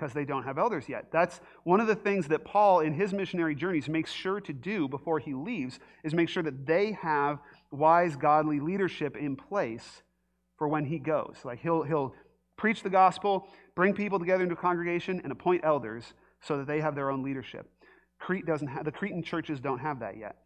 because 0.00 0.14
they 0.14 0.24
don't 0.24 0.44
have 0.44 0.56
elders 0.56 0.88
yet. 0.88 1.12
That's 1.12 1.40
one 1.64 1.78
of 1.78 1.86
the 1.86 1.94
things 1.94 2.28
that 2.28 2.42
Paul, 2.42 2.80
in 2.80 2.94
his 2.94 3.12
missionary 3.12 3.54
journeys, 3.54 3.86
makes 3.86 4.10
sure 4.10 4.40
to 4.40 4.52
do 4.52 4.88
before 4.88 5.18
he 5.18 5.34
leaves, 5.34 5.78
is 6.02 6.14
make 6.14 6.30
sure 6.30 6.42
that 6.42 6.64
they 6.64 6.92
have 6.92 7.38
wise, 7.70 8.16
godly 8.16 8.60
leadership 8.60 9.14
in 9.14 9.36
place 9.36 10.02
for 10.56 10.68
when 10.68 10.86
he 10.86 10.98
goes. 10.98 11.36
Like 11.44 11.60
he'll, 11.60 11.82
he'll 11.82 12.14
preach 12.56 12.82
the 12.82 12.88
gospel, 12.88 13.46
bring 13.74 13.92
people 13.92 14.18
together 14.18 14.42
into 14.42 14.54
a 14.54 14.58
congregation, 14.58 15.20
and 15.22 15.32
appoint 15.32 15.64
elders 15.64 16.14
so 16.40 16.56
that 16.56 16.66
they 16.66 16.80
have 16.80 16.94
their 16.94 17.10
own 17.10 17.22
leadership. 17.22 17.70
Crete 18.18 18.46
doesn't 18.46 18.68
have, 18.68 18.86
the 18.86 18.92
Cretan 18.92 19.22
churches 19.22 19.60
don't 19.60 19.80
have 19.80 20.00
that 20.00 20.16
yet. 20.16 20.36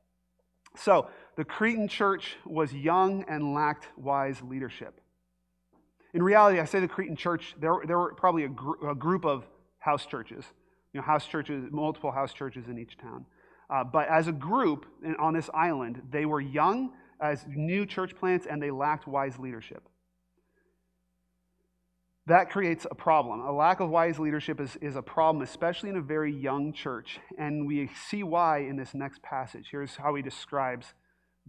So 0.77 1.07
the 1.37 1.45
Cretan 1.45 1.87
church 1.87 2.35
was 2.45 2.75
young 2.75 3.25
and 3.29 3.55
lacked 3.55 3.87
wise 3.97 4.43
leadership. 4.43 5.01
In 6.15 6.23
reality, 6.23 6.61
I 6.61 6.65
say 6.65 6.79
the 6.79 6.89
Cretan 6.89 7.17
church, 7.17 7.57
there, 7.61 7.75
there 7.87 7.99
were 7.99 8.15
probably 8.15 8.45
a, 8.45 8.49
gr- 8.49 8.89
a 8.89 8.95
group 8.95 9.25
of 9.25 9.45
house 9.81 10.07
churches, 10.07 10.45
you 10.93 11.01
know, 11.01 11.05
house 11.05 11.27
churches, 11.27 11.65
multiple 11.73 12.13
house 12.13 12.33
churches 12.33 12.69
in 12.69 12.79
each 12.79 12.97
town. 12.97 13.27
Uh, 13.69 13.83
but 13.83 14.09
as 14.09 14.29
a 14.29 14.33
group 14.33 14.87
on 15.19 15.35
this 15.35 15.51
island, 15.53 16.01
they 16.11 16.25
were 16.25 16.41
young 16.41 16.93
as 17.21 17.45
new 17.49 17.85
church 17.85 18.15
plants 18.15 18.47
and 18.49 18.63
they 18.63 18.71
lacked 18.71 19.09
wise 19.09 19.39
leadership. 19.39 19.89
That 22.27 22.49
creates 22.49 22.87
a 22.91 22.95
problem. 22.95 23.41
A 23.41 23.53
lack 23.53 23.81
of 23.81 23.91
wise 23.91 24.19
leadership 24.19 24.61
is, 24.61 24.77
is 24.81 24.97
a 24.97 25.03
problem, 25.03 25.43
especially 25.43 25.91
in 25.91 25.97
a 25.97 26.03
very 26.03 26.33
young 26.33 26.73
church. 26.73 27.19
And 27.37 27.67
we 27.67 27.91
see 28.09 28.23
why 28.23 28.59
in 28.59 28.77
this 28.77 28.95
next 28.95 29.21
passage. 29.23 29.67
Here's 29.71 29.97
how 29.97 30.15
he 30.15 30.23
describes 30.23 30.95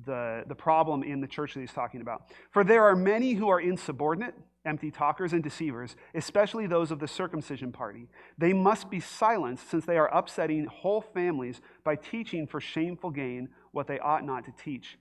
the, 0.03 0.43
the 0.47 0.55
problem 0.55 1.03
in 1.03 1.21
the 1.21 1.27
church 1.27 1.53
that 1.53 1.61
he's 1.61 1.71
talking 1.71 2.01
about. 2.01 2.23
For 2.51 2.63
there 2.63 2.83
are 2.83 2.95
many 2.95 3.33
who 3.33 3.47
are 3.49 3.59
insubordinate 3.59 4.35
empty 4.65 4.91
talkers 4.91 5.31
and 5.31 5.43
deceivers, 5.43 5.95
especially 6.15 6.67
those 6.67 6.91
of 6.91 6.99
the 6.99 7.07
circumcision 7.07 7.71
party. 7.71 8.07
They 8.37 8.51
must 8.51 8.89
be 8.89 8.99
silenced 8.99 9.69
since 9.69 9.85
they 9.85 9.97
are 9.97 10.13
upsetting 10.13 10.65
whole 10.65 11.01
families 11.01 11.61
by 11.83 11.95
teaching 11.95 12.47
for 12.47 12.59
shameful 12.59 13.11
gain 13.11 13.49
what 13.71 13.87
they 13.87 13.99
ought 13.99 14.25
not 14.25 14.45
to 14.45 14.51
teach. 14.51 14.97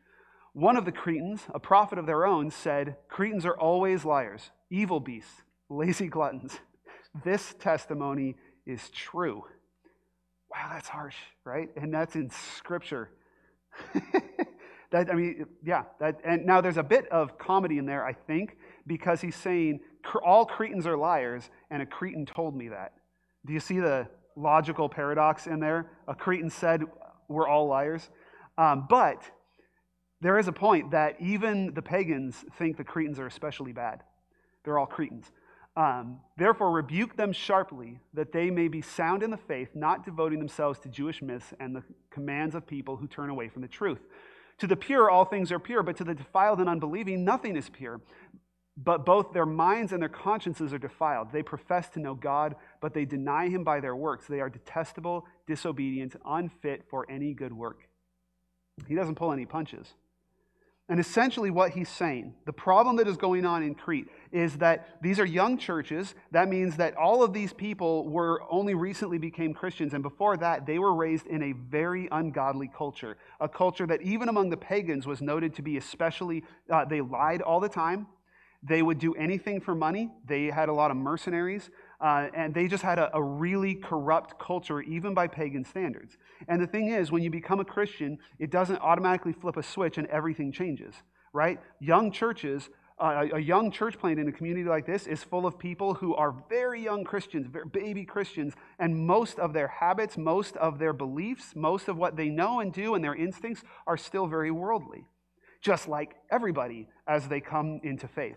One 0.52 0.76
of 0.76 0.84
the 0.84 0.92
Cretans, 0.92 1.40
a 1.52 1.58
prophet 1.58 1.98
of 1.98 2.06
their 2.06 2.26
own, 2.26 2.50
said, 2.50 2.96
Cretans 3.08 3.44
are 3.44 3.58
always 3.58 4.04
liars, 4.04 4.50
evil 4.70 5.00
beasts, 5.00 5.42
lazy 5.68 6.06
gluttons. 6.06 6.58
This 7.24 7.54
testimony 7.58 8.36
is 8.66 8.90
true. 8.90 9.44
Wow, 10.50 10.68
that's 10.72 10.88
harsh, 10.88 11.16
right? 11.44 11.68
And 11.76 11.92
that's 11.92 12.14
in 12.14 12.30
Scripture. 12.30 13.10
that 14.90 15.10
I 15.10 15.14
mean, 15.14 15.46
yeah. 15.64 15.84
That, 16.00 16.20
and 16.24 16.44
now 16.44 16.60
there's 16.60 16.76
a 16.76 16.82
bit 16.82 17.08
of 17.08 17.38
comedy 17.38 17.78
in 17.78 17.86
there, 17.86 18.04
I 18.04 18.12
think, 18.12 18.56
because 18.86 19.20
he's 19.20 19.36
saying 19.36 19.80
all 20.24 20.44
Cretans 20.44 20.86
are 20.86 20.96
liars, 20.96 21.50
and 21.70 21.82
a 21.82 21.86
Cretan 21.86 22.26
told 22.26 22.56
me 22.56 22.68
that. 22.68 22.92
Do 23.46 23.52
you 23.52 23.60
see 23.60 23.80
the 23.80 24.06
logical 24.36 24.88
paradox 24.88 25.46
in 25.46 25.60
there? 25.60 25.90
A 26.08 26.14
Cretan 26.14 26.50
said, 26.50 26.82
We're 27.28 27.48
all 27.48 27.66
liars. 27.66 28.08
Um, 28.56 28.86
but 28.88 29.22
there 30.20 30.38
is 30.38 30.48
a 30.48 30.52
point 30.52 30.92
that 30.92 31.16
even 31.20 31.74
the 31.74 31.82
pagans 31.82 32.44
think 32.58 32.76
the 32.76 32.84
Cretans 32.84 33.18
are 33.18 33.26
especially 33.26 33.72
bad. 33.72 34.02
They're 34.64 34.78
all 34.78 34.86
Cretans. 34.86 35.30
Um, 35.76 36.20
Therefore, 36.36 36.70
rebuke 36.70 37.16
them 37.16 37.32
sharply, 37.32 37.98
that 38.12 38.32
they 38.32 38.50
may 38.50 38.68
be 38.68 38.80
sound 38.80 39.22
in 39.22 39.30
the 39.30 39.36
faith, 39.36 39.70
not 39.74 40.04
devoting 40.04 40.38
themselves 40.38 40.78
to 40.80 40.88
Jewish 40.88 41.20
myths 41.20 41.52
and 41.58 41.74
the 41.74 41.82
commands 42.10 42.54
of 42.54 42.66
people 42.66 42.96
who 42.96 43.08
turn 43.08 43.28
away 43.28 43.48
from 43.48 43.62
the 43.62 43.68
truth. 43.68 44.00
To 44.58 44.66
the 44.66 44.76
pure, 44.76 45.10
all 45.10 45.24
things 45.24 45.50
are 45.50 45.58
pure, 45.58 45.82
but 45.82 45.96
to 45.96 46.04
the 46.04 46.14
defiled 46.14 46.60
and 46.60 46.68
unbelieving, 46.68 47.24
nothing 47.24 47.56
is 47.56 47.68
pure. 47.68 48.00
But 48.76 49.04
both 49.04 49.32
their 49.32 49.46
minds 49.46 49.92
and 49.92 50.02
their 50.02 50.08
consciences 50.08 50.72
are 50.72 50.78
defiled. 50.78 51.32
They 51.32 51.42
profess 51.42 51.88
to 51.90 52.00
know 52.00 52.14
God, 52.14 52.56
but 52.80 52.92
they 52.92 53.04
deny 53.04 53.48
him 53.48 53.62
by 53.62 53.80
their 53.80 53.94
works. 53.94 54.26
They 54.26 54.40
are 54.40 54.50
detestable, 54.50 55.26
disobedient, 55.46 56.16
unfit 56.24 56.84
for 56.90 57.08
any 57.08 57.34
good 57.34 57.52
work. 57.52 57.88
He 58.88 58.94
doesn't 58.94 59.14
pull 59.14 59.32
any 59.32 59.46
punches. 59.46 59.94
And 60.88 61.00
essentially, 61.00 61.50
what 61.50 61.70
he's 61.70 61.88
saying, 61.88 62.34
the 62.44 62.52
problem 62.52 62.96
that 62.96 63.08
is 63.08 63.16
going 63.16 63.46
on 63.46 63.62
in 63.62 63.74
Crete 63.74 64.06
is 64.32 64.58
that 64.58 64.98
these 65.00 65.18
are 65.18 65.24
young 65.24 65.56
churches. 65.56 66.14
That 66.30 66.50
means 66.50 66.76
that 66.76 66.94
all 66.96 67.24
of 67.24 67.32
these 67.32 67.54
people 67.54 68.06
were 68.06 68.42
only 68.50 68.74
recently 68.74 69.16
became 69.16 69.54
Christians. 69.54 69.94
And 69.94 70.02
before 70.02 70.36
that, 70.36 70.66
they 70.66 70.78
were 70.78 70.94
raised 70.94 71.26
in 71.26 71.42
a 71.42 71.52
very 71.52 72.06
ungodly 72.12 72.68
culture, 72.68 73.16
a 73.40 73.48
culture 73.48 73.86
that 73.86 74.02
even 74.02 74.28
among 74.28 74.50
the 74.50 74.58
pagans 74.58 75.06
was 75.06 75.22
noted 75.22 75.54
to 75.54 75.62
be 75.62 75.78
especially, 75.78 76.44
uh, 76.68 76.84
they 76.84 77.00
lied 77.00 77.40
all 77.40 77.60
the 77.60 77.68
time. 77.68 78.06
They 78.62 78.82
would 78.82 78.98
do 78.98 79.14
anything 79.14 79.62
for 79.62 79.74
money. 79.74 80.10
They 80.26 80.46
had 80.46 80.68
a 80.68 80.72
lot 80.74 80.90
of 80.90 80.98
mercenaries. 80.98 81.70
Uh, 82.04 82.28
and 82.34 82.52
they 82.52 82.68
just 82.68 82.82
had 82.82 82.98
a, 82.98 83.10
a, 83.16 83.22
really 83.22 83.74
corrupt 83.74 84.38
culture, 84.38 84.82
even 84.82 85.14
by 85.14 85.26
pagan 85.26 85.64
standards. 85.64 86.18
And 86.48 86.60
the 86.60 86.66
thing 86.66 86.88
is, 86.88 87.10
when 87.10 87.22
you 87.22 87.30
become 87.30 87.60
a 87.60 87.64
Christian, 87.64 88.18
it 88.38 88.50
doesn't 88.50 88.76
automatically 88.82 89.32
flip 89.32 89.56
a 89.56 89.62
switch 89.62 89.96
and 89.96 90.06
everything 90.08 90.52
changes, 90.52 90.94
right? 91.32 91.58
Young 91.80 92.12
churches, 92.12 92.68
uh, 92.98 93.28
a 93.32 93.38
young 93.38 93.70
church 93.70 93.98
plant 93.98 94.20
in 94.20 94.28
a 94.28 94.32
community 94.32 94.68
like 94.68 94.84
this 94.84 95.06
is 95.06 95.24
full 95.24 95.46
of 95.46 95.58
people 95.58 95.94
who 95.94 96.14
are 96.14 96.34
very 96.50 96.84
young 96.84 97.04
Christians, 97.04 97.46
very 97.46 97.64
baby 97.72 98.04
Christians, 98.04 98.52
and 98.78 98.94
most 98.94 99.38
of 99.38 99.54
their 99.54 99.68
habits, 99.68 100.18
most 100.18 100.58
of 100.58 100.78
their 100.78 100.92
beliefs, 100.92 101.56
most 101.56 101.88
of 101.88 101.96
what 101.96 102.18
they 102.18 102.28
know 102.28 102.60
and 102.60 102.70
do 102.70 102.94
and 102.94 103.02
their 103.02 103.14
instincts 103.14 103.62
are 103.86 103.96
still 103.96 104.26
very 104.26 104.50
worldly, 104.50 105.06
just 105.62 105.88
like 105.88 106.16
everybody 106.30 106.86
as 107.08 107.28
they 107.28 107.40
come 107.40 107.80
into 107.82 108.06
faith. 108.06 108.36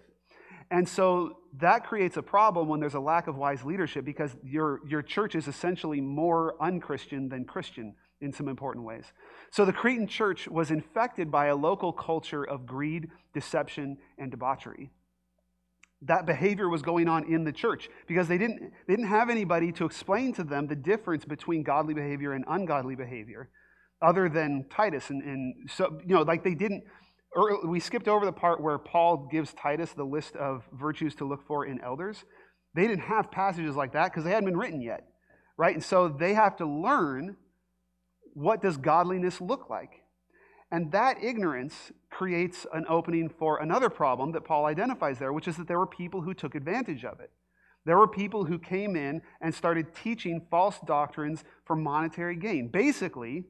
And 0.70 0.88
so 0.88 1.38
that 1.60 1.86
creates 1.86 2.18
a 2.18 2.22
problem 2.22 2.68
when 2.68 2.80
there's 2.80 2.94
a 2.94 3.00
lack 3.00 3.28
of 3.28 3.38
wise 3.38 3.64
leadership 3.64 4.04
because 4.04 4.36
your, 4.44 4.82
your 4.88 5.02
church 5.02 5.36
is 5.36 5.48
essentially 5.48 6.02
more 6.02 6.56
unchristian 6.62 7.30
than 7.30 7.46
Christian 7.46 7.96
in 8.20 8.34
some 8.34 8.48
important 8.48 8.86
ways. 8.86 9.06
So 9.52 9.64
the 9.64 9.74
Cretan 9.74 10.08
church 10.08 10.48
was 10.48 10.72
infected 10.72 11.32
by 11.32 11.48
a 11.48 11.56
local 11.56 11.94
culture 11.94 12.44
of 12.44 12.66
greed, 12.66 13.10
deception, 13.34 13.98
and 14.18 14.30
debauchery. 14.32 14.92
That 16.02 16.26
behavior 16.26 16.70
was 16.70 16.82
going 16.82 17.08
on 17.08 17.32
in 17.32 17.44
the 17.44 17.52
church 17.52 17.90
because 18.08 18.28
they 18.28 18.38
didn't, 18.38 18.60
they 18.88 18.94
didn't 18.94 19.08
have 19.08 19.30
anybody 19.30 19.72
to 19.74 19.86
explain 19.86 20.34
to 20.34 20.44
them 20.44 20.68
the 20.68 20.76
difference 20.76 21.26
between 21.26 21.64
godly 21.64 21.94
behavior 21.94 22.34
and 22.34 22.44
ungodly 22.48 22.96
behavior 22.96 23.50
other 24.02 24.30
than 24.30 24.66
Titus. 24.70 25.10
And, 25.10 25.24
and 25.24 25.70
so, 25.70 26.00
you 26.06 26.14
know, 26.14 26.22
like 26.22 26.44
they 26.44 26.54
didn't, 26.54 26.84
we 27.64 27.80
skipped 27.80 28.08
over 28.08 28.26
the 28.26 28.32
part 28.32 28.62
where 28.62 28.78
Paul 28.78 29.28
gives 29.32 29.54
Titus 29.54 29.92
the 29.94 30.04
list 30.04 30.36
of 30.36 30.64
virtues 30.74 31.16
to 31.16 31.26
look 31.26 31.46
for 31.46 31.66
in 31.66 31.80
elders. 31.82 32.26
They 32.74 32.88
didn't 32.88 33.04
have 33.04 33.32
passages 33.32 33.76
like 33.76 33.94
that 33.94 34.12
because 34.12 34.24
they 34.24 34.32
hadn't 34.32 34.46
been 34.46 34.58
written 34.58 34.82
yet, 34.82 35.08
right? 35.58 35.74
And 35.74 35.84
so 35.84 36.08
they 36.08 36.34
have 36.34 36.56
to 36.58 36.66
learn 36.66 37.38
what 38.34 38.62
does 38.62 38.78
godliness 38.78 39.40
look 39.42 39.70
like. 39.70 40.04
And 40.72 40.92
that 40.92 41.24
ignorance 41.24 41.92
creates 42.10 42.66
an 42.74 42.86
opening 42.90 43.30
for 43.30 43.62
another 43.62 43.90
problem 43.90 44.32
that 44.34 44.44
Paul 44.44 44.66
identifies 44.66 45.18
there, 45.18 45.32
which 45.32 45.48
is 45.48 45.58
that 45.58 45.68
there 45.68 45.80
were 45.80 45.88
people 45.88 46.22
who 46.22 46.34
took 46.34 46.56
advantage 46.56 47.06
of 47.06 47.20
it. 47.20 47.32
There 47.86 47.98
were 47.98 48.08
people 48.08 48.44
who 48.44 48.60
came 48.60 48.96
in 48.96 49.22
and 49.40 49.56
started 49.56 49.96
teaching 49.96 50.46
false 50.52 50.78
doctrines 50.86 51.44
for 51.66 51.76
monetary 51.76 52.36
gain. 52.36 52.68
Basically, 52.68 53.46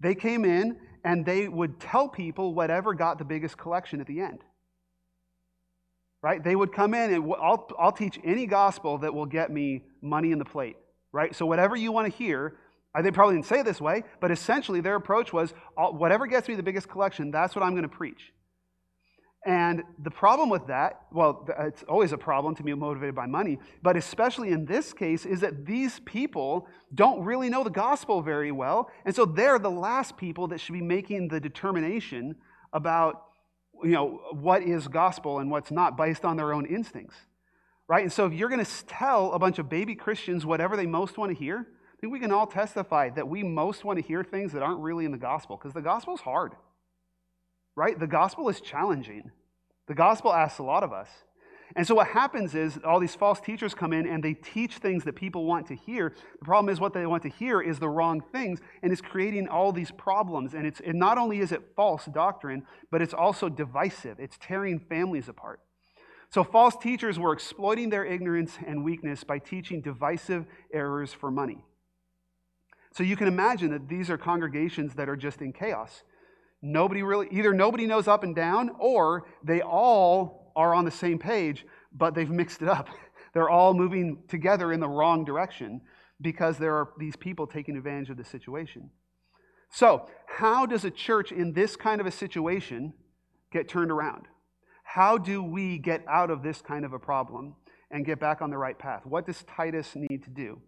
they 0.00 0.14
came 0.14 0.44
in 0.44 0.76
and 1.04 1.24
they 1.24 1.48
would 1.48 1.80
tell 1.80 2.08
people 2.08 2.54
whatever 2.54 2.94
got 2.94 3.18
the 3.18 3.24
biggest 3.24 3.56
collection 3.56 4.00
at 4.00 4.06
the 4.06 4.20
end. 4.20 4.40
Right? 6.22 6.42
They 6.42 6.54
would 6.54 6.72
come 6.72 6.92
in 6.94 7.12
and 7.12 7.32
I'll, 7.40 7.68
I'll 7.78 7.92
teach 7.92 8.18
any 8.22 8.46
gospel 8.46 8.98
that 8.98 9.14
will 9.14 9.26
get 9.26 9.50
me 9.50 9.84
money 10.02 10.32
in 10.32 10.38
the 10.38 10.44
plate. 10.44 10.76
Right? 11.12 11.34
So, 11.34 11.46
whatever 11.46 11.76
you 11.76 11.92
want 11.92 12.12
to 12.12 12.16
hear, 12.16 12.56
they 13.00 13.10
probably 13.10 13.36
didn't 13.36 13.46
say 13.46 13.60
it 13.60 13.64
this 13.64 13.80
way, 13.80 14.04
but 14.20 14.30
essentially 14.30 14.80
their 14.80 14.96
approach 14.96 15.32
was 15.32 15.54
whatever 15.76 16.26
gets 16.26 16.48
me 16.48 16.54
the 16.56 16.62
biggest 16.62 16.88
collection, 16.88 17.30
that's 17.30 17.54
what 17.54 17.64
I'm 17.64 17.72
going 17.72 17.82
to 17.82 17.88
preach. 17.88 18.32
And 19.46 19.84
the 20.02 20.10
problem 20.10 20.50
with 20.50 20.66
that, 20.66 21.06
well, 21.12 21.48
uh, 21.48 21.64
it's 21.64 21.82
always 21.84 22.12
a 22.12 22.18
problem 22.18 22.54
to 22.56 22.62
be 22.62 22.74
motivated 22.74 23.14
by 23.14 23.26
money, 23.26 23.58
but 23.82 23.96
especially 23.96 24.50
in 24.50 24.66
this 24.66 24.92
case, 24.92 25.24
is 25.24 25.40
that 25.40 25.64
these 25.64 26.00
people 26.00 26.68
don't 26.94 27.24
really 27.24 27.48
know 27.48 27.64
the 27.64 27.70
gospel 27.70 28.20
very 28.20 28.52
well. 28.52 28.90
And 29.06 29.14
so 29.14 29.24
they're 29.24 29.58
the 29.58 29.70
last 29.70 30.18
people 30.18 30.48
that 30.48 30.60
should 30.60 30.74
be 30.74 30.82
making 30.82 31.28
the 31.28 31.40
determination 31.40 32.36
about, 32.74 33.24
you 33.82 33.92
know, 33.92 34.20
what 34.32 34.62
is 34.62 34.88
gospel 34.88 35.38
and 35.38 35.50
what's 35.50 35.70
not 35.70 35.96
based 35.96 36.26
on 36.26 36.36
their 36.36 36.52
own 36.52 36.66
instincts. 36.66 37.16
Right? 37.88 38.02
And 38.02 38.12
so 38.12 38.26
if 38.26 38.34
you're 38.34 38.50
going 38.50 38.64
to 38.64 38.86
tell 38.86 39.32
a 39.32 39.38
bunch 39.38 39.58
of 39.58 39.70
baby 39.70 39.94
Christians 39.94 40.44
whatever 40.44 40.76
they 40.76 40.86
most 40.86 41.16
want 41.16 41.32
to 41.32 41.36
hear, 41.36 41.66
I 41.66 42.00
think 42.00 42.12
we 42.12 42.20
can 42.20 42.30
all 42.30 42.46
testify 42.46 43.08
that 43.10 43.26
we 43.26 43.42
most 43.42 43.84
want 43.84 43.98
to 43.98 44.02
hear 44.02 44.22
things 44.22 44.52
that 44.52 44.62
aren't 44.62 44.80
really 44.80 45.06
in 45.06 45.12
the 45.12 45.18
gospel 45.18 45.56
because 45.56 45.72
the 45.72 45.82
gospel 45.82 46.14
is 46.14 46.20
hard, 46.20 46.52
right? 47.76 47.98
The 47.98 48.06
gospel 48.06 48.48
is 48.48 48.60
challenging. 48.60 49.30
The 49.88 49.94
gospel 49.94 50.32
asks 50.32 50.58
a 50.58 50.62
lot 50.62 50.82
of 50.82 50.92
us. 50.92 51.08
And 51.76 51.86
so 51.86 51.94
what 51.94 52.08
happens 52.08 52.54
is 52.54 52.78
all 52.84 52.98
these 52.98 53.14
false 53.14 53.40
teachers 53.40 53.74
come 53.74 53.92
in 53.92 54.06
and 54.06 54.22
they 54.22 54.34
teach 54.34 54.78
things 54.78 55.04
that 55.04 55.14
people 55.14 55.44
want 55.44 55.68
to 55.68 55.76
hear. 55.76 56.14
The 56.40 56.44
problem 56.44 56.72
is 56.72 56.80
what 56.80 56.92
they 56.92 57.06
want 57.06 57.22
to 57.22 57.28
hear 57.28 57.60
is 57.60 57.78
the 57.78 57.88
wrong 57.88 58.22
things, 58.32 58.60
and 58.82 58.92
it's 58.92 59.00
creating 59.00 59.48
all 59.48 59.70
these 59.70 59.92
problems. 59.92 60.54
And 60.54 60.66
it's 60.66 60.80
and 60.80 60.98
not 60.98 61.16
only 61.16 61.38
is 61.38 61.52
it 61.52 61.62
false 61.76 62.06
doctrine, 62.06 62.64
but 62.90 63.02
it's 63.02 63.14
also 63.14 63.48
divisive. 63.48 64.18
It's 64.18 64.36
tearing 64.40 64.80
families 64.80 65.28
apart. 65.28 65.60
So 66.30 66.44
false 66.44 66.76
teachers 66.76 67.18
were 67.18 67.32
exploiting 67.32 67.90
their 67.90 68.04
ignorance 68.04 68.56
and 68.64 68.84
weakness 68.84 69.24
by 69.24 69.38
teaching 69.38 69.80
divisive 69.80 70.46
errors 70.72 71.12
for 71.12 71.30
money. 71.30 71.64
So 72.92 73.04
you 73.04 73.16
can 73.16 73.28
imagine 73.28 73.70
that 73.70 73.88
these 73.88 74.10
are 74.10 74.18
congregations 74.18 74.94
that 74.94 75.08
are 75.08 75.16
just 75.16 75.40
in 75.40 75.52
chaos. 75.52 76.02
Nobody 76.62 77.02
really, 77.02 77.28
either 77.30 77.54
nobody 77.54 77.86
knows 77.86 78.06
up 78.06 78.22
and 78.22 78.34
down, 78.34 78.70
or 78.78 79.26
they 79.42 79.62
all 79.62 80.52
are 80.54 80.74
on 80.74 80.84
the 80.84 80.90
same 80.90 81.18
page, 81.18 81.64
but 81.92 82.14
they've 82.14 82.30
mixed 82.30 82.62
it 82.62 82.68
up. 82.68 82.88
They're 83.32 83.48
all 83.48 83.74
moving 83.74 84.24
together 84.28 84.72
in 84.72 84.80
the 84.80 84.88
wrong 84.88 85.24
direction 85.24 85.80
because 86.20 86.58
there 86.58 86.74
are 86.74 86.90
these 86.98 87.16
people 87.16 87.46
taking 87.46 87.76
advantage 87.76 88.10
of 88.10 88.16
the 88.16 88.24
situation. 88.24 88.90
So, 89.70 90.08
how 90.26 90.66
does 90.66 90.84
a 90.84 90.90
church 90.90 91.30
in 91.30 91.52
this 91.52 91.76
kind 91.76 92.00
of 92.00 92.06
a 92.06 92.10
situation 92.10 92.92
get 93.52 93.68
turned 93.68 93.92
around? 93.92 94.26
How 94.82 95.16
do 95.16 95.42
we 95.42 95.78
get 95.78 96.04
out 96.08 96.30
of 96.30 96.42
this 96.42 96.60
kind 96.60 96.84
of 96.84 96.92
a 96.92 96.98
problem 96.98 97.54
and 97.92 98.04
get 98.04 98.18
back 98.18 98.42
on 98.42 98.50
the 98.50 98.58
right 98.58 98.76
path? 98.76 99.06
What 99.06 99.26
does 99.26 99.44
Titus 99.44 99.94
need 99.94 100.24
to 100.24 100.30
do? 100.30 100.60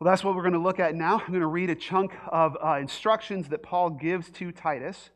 Well, 0.00 0.08
that's 0.08 0.22
what 0.22 0.36
we're 0.36 0.42
going 0.42 0.52
to 0.52 0.60
look 0.60 0.78
at 0.78 0.94
now. 0.94 1.18
I'm 1.18 1.26
going 1.26 1.40
to 1.40 1.48
read 1.48 1.70
a 1.70 1.74
chunk 1.74 2.12
of 2.28 2.56
uh, 2.64 2.74
instructions 2.74 3.48
that 3.48 3.64
Paul 3.64 3.90
gives 3.90 4.30
to 4.30 4.52
Titus, 4.52 5.10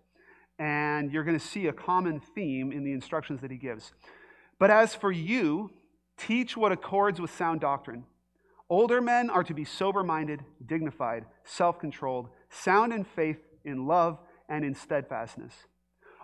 and 0.58 1.12
you're 1.12 1.22
going 1.22 1.38
to 1.38 1.44
see 1.44 1.68
a 1.68 1.72
common 1.72 2.18
theme 2.18 2.72
in 2.72 2.82
the 2.82 2.90
instructions 2.92 3.42
that 3.42 3.52
he 3.52 3.58
gives. 3.58 3.92
But 4.58 4.72
as 4.72 4.92
for 4.92 5.12
you, 5.12 5.70
teach 6.18 6.56
what 6.56 6.72
accords 6.72 7.20
with 7.20 7.32
sound 7.32 7.60
doctrine. 7.60 8.06
Older 8.68 9.00
men 9.00 9.30
are 9.30 9.44
to 9.44 9.54
be 9.54 9.64
sober 9.64 10.02
minded, 10.02 10.40
dignified, 10.66 11.26
self 11.44 11.78
controlled, 11.78 12.30
sound 12.50 12.92
in 12.92 13.04
faith, 13.04 13.38
in 13.64 13.86
love, 13.86 14.18
and 14.48 14.64
in 14.64 14.74
steadfastness. 14.74 15.52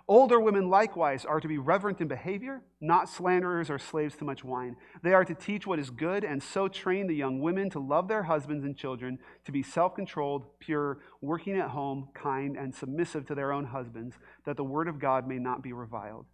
Older 0.09 0.39
women 0.39 0.71
likewise 0.71 1.23
are 1.23 1.39
to 1.39 1.47
be 1.47 1.59
reverent 1.59 2.01
in 2.01 2.07
behavior, 2.07 2.63
not 2.81 3.07
slanderers 3.07 3.69
or 3.69 3.77
slaves 3.77 4.15
to 4.15 4.25
much 4.25 4.43
wine. 4.43 4.75
They 5.03 5.13
are 5.13 5.23
to 5.23 5.35
teach 5.35 5.67
what 5.67 5.77
is 5.77 5.91
good 5.91 6.23
and 6.23 6.41
so 6.41 6.67
train 6.67 7.05
the 7.05 7.13
young 7.13 7.41
women 7.41 7.69
to 7.69 7.79
love 7.79 8.07
their 8.07 8.23
husbands 8.23 8.65
and 8.65 8.75
children, 8.75 9.19
to 9.45 9.51
be 9.51 9.61
self 9.61 9.93
controlled, 9.93 10.47
pure, 10.59 10.97
working 11.21 11.55
at 11.59 11.69
home, 11.69 12.07
kind, 12.15 12.57
and 12.57 12.73
submissive 12.73 13.27
to 13.27 13.35
their 13.35 13.53
own 13.53 13.65
husbands, 13.65 14.15
that 14.45 14.57
the 14.57 14.63
word 14.63 14.87
of 14.87 14.97
God 14.97 15.27
may 15.27 15.37
not 15.37 15.61
be 15.61 15.73
reviled. 15.73 16.25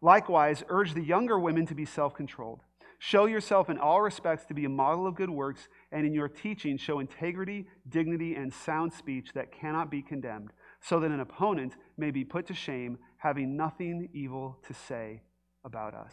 Likewise, 0.00 0.62
urge 0.68 0.94
the 0.94 1.02
younger 1.02 1.40
women 1.40 1.66
to 1.66 1.74
be 1.74 1.84
self 1.84 2.14
controlled. 2.14 2.60
Show 3.00 3.26
yourself 3.26 3.68
in 3.68 3.78
all 3.78 4.00
respects 4.00 4.44
to 4.46 4.54
be 4.54 4.64
a 4.64 4.68
model 4.68 5.08
of 5.08 5.16
good 5.16 5.30
works, 5.30 5.66
and 5.90 6.06
in 6.06 6.14
your 6.14 6.28
teaching 6.28 6.76
show 6.76 7.00
integrity, 7.00 7.66
dignity, 7.88 8.36
and 8.36 8.54
sound 8.54 8.92
speech 8.92 9.30
that 9.34 9.50
cannot 9.50 9.90
be 9.90 10.02
condemned, 10.02 10.50
so 10.80 11.00
that 11.00 11.10
an 11.10 11.18
opponent 11.18 11.74
may 11.96 12.12
be 12.12 12.24
put 12.24 12.46
to 12.46 12.54
shame 12.54 12.98
having 13.18 13.56
nothing 13.56 14.08
evil 14.12 14.58
to 14.66 14.74
say 14.74 15.22
about 15.64 15.94
us. 15.94 16.12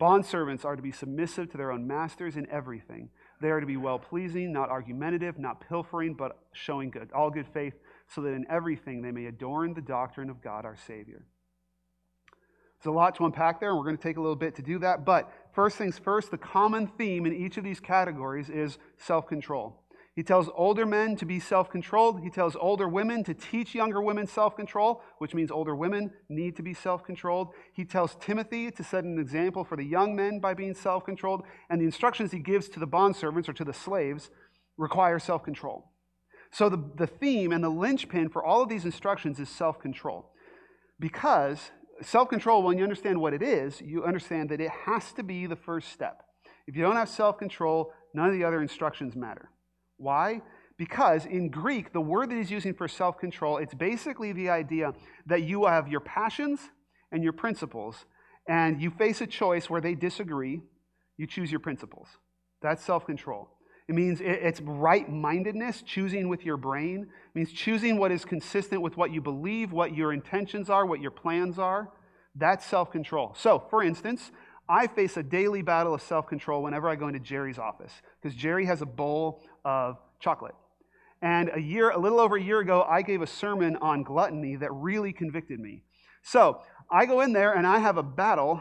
Bondservants 0.00 0.64
are 0.64 0.74
to 0.74 0.82
be 0.82 0.90
submissive 0.90 1.50
to 1.50 1.56
their 1.56 1.70
own 1.70 1.86
masters 1.86 2.36
in 2.36 2.48
everything. 2.50 3.08
They 3.40 3.50
are 3.50 3.60
to 3.60 3.66
be 3.66 3.76
well 3.76 4.00
pleasing, 4.00 4.52
not 4.52 4.68
argumentative, 4.68 5.38
not 5.38 5.66
pilfering, 5.68 6.14
but 6.14 6.38
showing 6.52 6.90
good, 6.90 7.10
all 7.12 7.30
good 7.30 7.46
faith, 7.46 7.74
so 8.08 8.20
that 8.22 8.32
in 8.32 8.44
everything 8.50 9.00
they 9.00 9.12
may 9.12 9.26
adorn 9.26 9.74
the 9.74 9.80
doctrine 9.80 10.28
of 10.28 10.42
God 10.42 10.64
our 10.64 10.76
Savior. 10.76 11.24
There's 12.82 12.92
a 12.92 12.96
lot 12.96 13.14
to 13.16 13.26
unpack 13.26 13.60
there, 13.60 13.68
and 13.68 13.78
we're 13.78 13.84
going 13.84 13.96
to 13.96 14.02
take 14.02 14.16
a 14.16 14.20
little 14.20 14.34
bit 14.34 14.56
to 14.56 14.62
do 14.62 14.80
that. 14.80 15.04
But 15.04 15.30
first 15.52 15.76
things 15.76 16.00
first, 16.00 16.32
the 16.32 16.38
common 16.38 16.88
theme 16.88 17.24
in 17.24 17.32
each 17.32 17.56
of 17.56 17.62
these 17.62 17.78
categories 17.78 18.50
is 18.50 18.78
self 18.98 19.28
control. 19.28 19.81
He 20.14 20.22
tells 20.22 20.50
older 20.54 20.84
men 20.84 21.16
to 21.16 21.24
be 21.24 21.40
self 21.40 21.70
controlled. 21.70 22.20
He 22.20 22.28
tells 22.28 22.54
older 22.54 22.86
women 22.86 23.24
to 23.24 23.32
teach 23.32 23.74
younger 23.74 24.02
women 24.02 24.26
self 24.26 24.56
control, 24.56 25.02
which 25.18 25.34
means 25.34 25.50
older 25.50 25.74
women 25.74 26.12
need 26.28 26.54
to 26.56 26.62
be 26.62 26.74
self 26.74 27.02
controlled. 27.02 27.48
He 27.72 27.84
tells 27.84 28.16
Timothy 28.16 28.70
to 28.70 28.84
set 28.84 29.04
an 29.04 29.18
example 29.18 29.64
for 29.64 29.76
the 29.76 29.84
young 29.84 30.14
men 30.14 30.38
by 30.38 30.52
being 30.52 30.74
self 30.74 31.06
controlled. 31.06 31.44
And 31.70 31.80
the 31.80 31.86
instructions 31.86 32.30
he 32.30 32.40
gives 32.40 32.68
to 32.70 32.80
the 32.80 32.86
bondservants 32.86 33.48
or 33.48 33.54
to 33.54 33.64
the 33.64 33.72
slaves 33.72 34.30
require 34.76 35.18
self 35.18 35.44
control. 35.44 35.90
So 36.50 36.68
the, 36.68 36.84
the 36.96 37.06
theme 37.06 37.50
and 37.50 37.64
the 37.64 37.70
linchpin 37.70 38.28
for 38.28 38.44
all 38.44 38.62
of 38.62 38.68
these 38.68 38.84
instructions 38.84 39.40
is 39.40 39.48
self 39.48 39.80
control. 39.80 40.30
Because 41.00 41.70
self 42.02 42.28
control, 42.28 42.62
when 42.62 42.76
you 42.76 42.84
understand 42.84 43.18
what 43.18 43.32
it 43.32 43.42
is, 43.42 43.80
you 43.80 44.04
understand 44.04 44.50
that 44.50 44.60
it 44.60 44.70
has 44.84 45.10
to 45.14 45.22
be 45.22 45.46
the 45.46 45.56
first 45.56 45.90
step. 45.90 46.22
If 46.66 46.76
you 46.76 46.82
don't 46.82 46.96
have 46.96 47.08
self 47.08 47.38
control, 47.38 47.94
none 48.12 48.28
of 48.28 48.34
the 48.34 48.44
other 48.44 48.60
instructions 48.60 49.16
matter. 49.16 49.48
Why? 50.02 50.42
Because 50.76 51.26
in 51.26 51.48
Greek, 51.48 51.92
the 51.92 52.00
word 52.00 52.30
that 52.30 52.34
he's 52.36 52.50
using 52.50 52.74
for 52.74 52.88
self 52.88 53.18
control, 53.18 53.58
it's 53.58 53.72
basically 53.72 54.32
the 54.32 54.50
idea 54.50 54.92
that 55.26 55.42
you 55.42 55.66
have 55.66 55.86
your 55.86 56.00
passions 56.00 56.60
and 57.12 57.22
your 57.22 57.32
principles, 57.32 58.04
and 58.48 58.82
you 58.82 58.90
face 58.90 59.20
a 59.20 59.26
choice 59.26 59.70
where 59.70 59.80
they 59.80 59.94
disagree, 59.94 60.60
you 61.16 61.26
choose 61.26 61.50
your 61.52 61.60
principles. 61.60 62.08
That's 62.62 62.84
self 62.84 63.06
control. 63.06 63.48
It 63.88 63.94
means 63.94 64.20
it's 64.20 64.60
right 64.60 65.08
mindedness, 65.08 65.82
choosing 65.82 66.28
with 66.28 66.44
your 66.44 66.56
brain. 66.56 67.02
It 67.02 67.38
means 67.38 67.52
choosing 67.52 67.96
what 67.96 68.10
is 68.10 68.24
consistent 68.24 68.82
with 68.82 68.96
what 68.96 69.12
you 69.12 69.20
believe, 69.20 69.70
what 69.70 69.94
your 69.94 70.12
intentions 70.12 70.68
are, 70.68 70.84
what 70.84 71.00
your 71.00 71.10
plans 71.10 71.58
are. 71.58 71.90
That's 72.34 72.66
self 72.66 72.90
control. 72.90 73.34
So, 73.36 73.64
for 73.70 73.84
instance, 73.84 74.32
I 74.68 74.86
face 74.86 75.16
a 75.16 75.22
daily 75.22 75.62
battle 75.62 75.94
of 75.94 76.02
self 76.02 76.26
control 76.26 76.62
whenever 76.62 76.88
I 76.88 76.96
go 76.96 77.08
into 77.08 77.20
Jerry's 77.20 77.58
office 77.58 77.92
because 78.20 78.36
Jerry 78.36 78.66
has 78.66 78.82
a 78.82 78.86
bowl 78.86 79.42
of 79.64 79.98
chocolate. 80.20 80.54
And 81.20 81.50
a 81.54 81.60
year, 81.60 81.90
a 81.90 81.98
little 81.98 82.18
over 82.18 82.36
a 82.36 82.42
year 82.42 82.58
ago, 82.60 82.82
I 82.88 83.02
gave 83.02 83.22
a 83.22 83.26
sermon 83.26 83.76
on 83.76 84.02
gluttony 84.02 84.56
that 84.56 84.72
really 84.72 85.12
convicted 85.12 85.60
me. 85.60 85.84
So 86.22 86.60
I 86.90 87.06
go 87.06 87.20
in 87.20 87.32
there 87.32 87.52
and 87.52 87.66
I 87.66 87.78
have 87.78 87.96
a 87.96 88.02
battle 88.02 88.60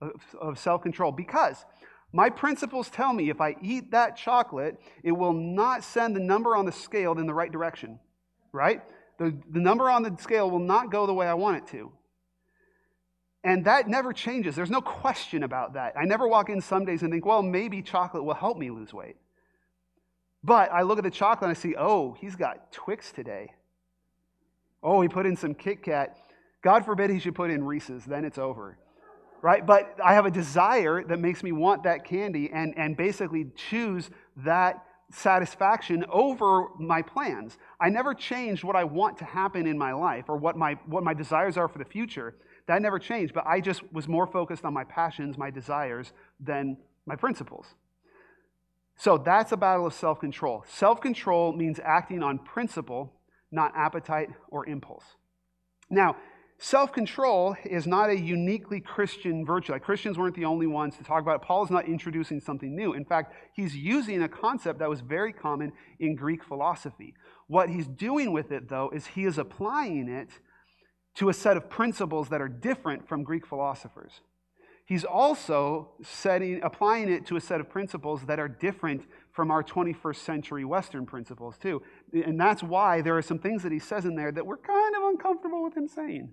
of, 0.00 0.12
of 0.40 0.58
self 0.58 0.82
control 0.82 1.12
because 1.12 1.64
my 2.12 2.28
principles 2.28 2.90
tell 2.90 3.12
me 3.12 3.30
if 3.30 3.40
I 3.40 3.54
eat 3.62 3.92
that 3.92 4.16
chocolate, 4.16 4.80
it 5.04 5.12
will 5.12 5.32
not 5.32 5.84
send 5.84 6.16
the 6.16 6.20
number 6.20 6.56
on 6.56 6.66
the 6.66 6.72
scale 6.72 7.12
in 7.18 7.26
the 7.26 7.34
right 7.34 7.52
direction, 7.52 8.00
right? 8.52 8.82
The, 9.18 9.36
the 9.50 9.60
number 9.60 9.88
on 9.88 10.02
the 10.02 10.16
scale 10.20 10.50
will 10.50 10.58
not 10.58 10.90
go 10.90 11.06
the 11.06 11.14
way 11.14 11.26
I 11.26 11.34
want 11.34 11.58
it 11.58 11.66
to. 11.68 11.92
And 13.42 13.64
that 13.64 13.88
never 13.88 14.12
changes. 14.12 14.54
There's 14.54 14.70
no 14.70 14.82
question 14.82 15.42
about 15.42 15.74
that. 15.74 15.94
I 15.96 16.04
never 16.04 16.28
walk 16.28 16.50
in 16.50 16.60
some 16.60 16.84
days 16.84 17.02
and 17.02 17.10
think, 17.10 17.24
well, 17.24 17.42
maybe 17.42 17.80
chocolate 17.80 18.22
will 18.22 18.34
help 18.34 18.58
me 18.58 18.70
lose 18.70 18.92
weight. 18.92 19.16
But 20.44 20.70
I 20.72 20.82
look 20.82 20.98
at 20.98 21.04
the 21.04 21.10
chocolate 21.10 21.48
and 21.48 21.56
I 21.56 21.60
see, 21.60 21.74
oh, 21.76 22.16
he's 22.20 22.36
got 22.36 22.72
Twix 22.72 23.12
today. 23.12 23.52
Oh, 24.82 25.00
he 25.00 25.08
put 25.08 25.26
in 25.26 25.36
some 25.36 25.54
Kit 25.54 25.82
Kat. 25.82 26.16
God 26.62 26.84
forbid 26.84 27.10
he 27.10 27.18
should 27.18 27.34
put 27.34 27.50
in 27.50 27.64
Reese's, 27.64 28.04
then 28.04 28.24
it's 28.24 28.38
over. 28.38 28.78
Right? 29.42 29.66
But 29.66 29.96
I 30.04 30.14
have 30.14 30.26
a 30.26 30.30
desire 30.30 31.02
that 31.04 31.18
makes 31.18 31.42
me 31.42 31.52
want 31.52 31.84
that 31.84 32.04
candy 32.04 32.50
and, 32.52 32.76
and 32.76 32.94
basically 32.94 33.46
choose 33.56 34.10
that 34.38 34.84
satisfaction 35.10 36.04
over 36.10 36.68
my 36.78 37.00
plans. 37.02 37.56
I 37.80 37.88
never 37.88 38.14
changed 38.14 38.64
what 38.64 38.76
I 38.76 38.84
want 38.84 39.18
to 39.18 39.24
happen 39.24 39.66
in 39.66 39.78
my 39.78 39.92
life 39.92 40.26
or 40.28 40.36
what 40.36 40.56
my, 40.56 40.74
what 40.86 41.02
my 41.02 41.14
desires 41.14 41.56
are 41.56 41.68
for 41.68 41.78
the 41.78 41.84
future. 41.84 42.34
That 42.70 42.82
never 42.82 43.00
changed, 43.00 43.34
but 43.34 43.44
I 43.48 43.60
just 43.60 43.82
was 43.92 44.06
more 44.06 44.28
focused 44.28 44.64
on 44.64 44.72
my 44.72 44.84
passions, 44.84 45.36
my 45.36 45.50
desires, 45.50 46.12
than 46.38 46.76
my 47.04 47.16
principles. 47.16 47.66
So 48.96 49.18
that's 49.18 49.50
a 49.50 49.56
battle 49.56 49.86
of 49.86 49.92
self 49.92 50.20
control. 50.20 50.64
Self 50.68 51.00
control 51.00 51.52
means 51.52 51.80
acting 51.82 52.22
on 52.22 52.38
principle, 52.38 53.12
not 53.50 53.72
appetite 53.74 54.28
or 54.50 54.68
impulse. 54.68 55.02
Now, 55.90 56.14
self 56.58 56.92
control 56.92 57.56
is 57.64 57.88
not 57.88 58.08
a 58.08 58.16
uniquely 58.16 58.78
Christian 58.78 59.44
virtue. 59.44 59.72
Like 59.72 59.82
Christians 59.82 60.16
weren't 60.16 60.36
the 60.36 60.44
only 60.44 60.68
ones 60.68 60.96
to 60.98 61.02
talk 61.02 61.22
about 61.22 61.42
it. 61.42 61.42
Paul 61.42 61.64
is 61.64 61.72
not 61.72 61.88
introducing 61.88 62.38
something 62.38 62.76
new. 62.76 62.92
In 62.92 63.04
fact, 63.04 63.34
he's 63.52 63.74
using 63.74 64.22
a 64.22 64.28
concept 64.28 64.78
that 64.78 64.88
was 64.88 65.00
very 65.00 65.32
common 65.32 65.72
in 65.98 66.14
Greek 66.14 66.44
philosophy. 66.44 67.14
What 67.48 67.68
he's 67.68 67.88
doing 67.88 68.30
with 68.30 68.52
it, 68.52 68.68
though, 68.68 68.90
is 68.94 69.08
he 69.08 69.24
is 69.24 69.38
applying 69.38 70.08
it 70.08 70.30
to 71.16 71.28
a 71.28 71.34
set 71.34 71.56
of 71.56 71.68
principles 71.68 72.28
that 72.28 72.40
are 72.40 72.48
different 72.48 73.08
from 73.08 73.22
Greek 73.22 73.46
philosophers. 73.46 74.20
He's 74.90 75.04
also 75.04 75.90
setting, 76.02 76.60
applying 76.64 77.08
it 77.08 77.24
to 77.26 77.36
a 77.36 77.40
set 77.40 77.60
of 77.60 77.70
principles 77.70 78.22
that 78.26 78.40
are 78.40 78.48
different 78.48 79.04
from 79.30 79.52
our 79.52 79.62
21st 79.62 80.16
century 80.16 80.64
Western 80.64 81.06
principles, 81.06 81.56
too. 81.58 81.80
And 82.12 82.40
that's 82.40 82.60
why 82.60 83.00
there 83.00 83.16
are 83.16 83.22
some 83.22 83.38
things 83.38 83.62
that 83.62 83.70
he 83.70 83.78
says 83.78 84.04
in 84.04 84.16
there 84.16 84.32
that 84.32 84.44
we're 84.44 84.56
kind 84.56 84.96
of 84.96 85.04
uncomfortable 85.04 85.62
with 85.62 85.76
him 85.76 85.86
saying. 85.86 86.32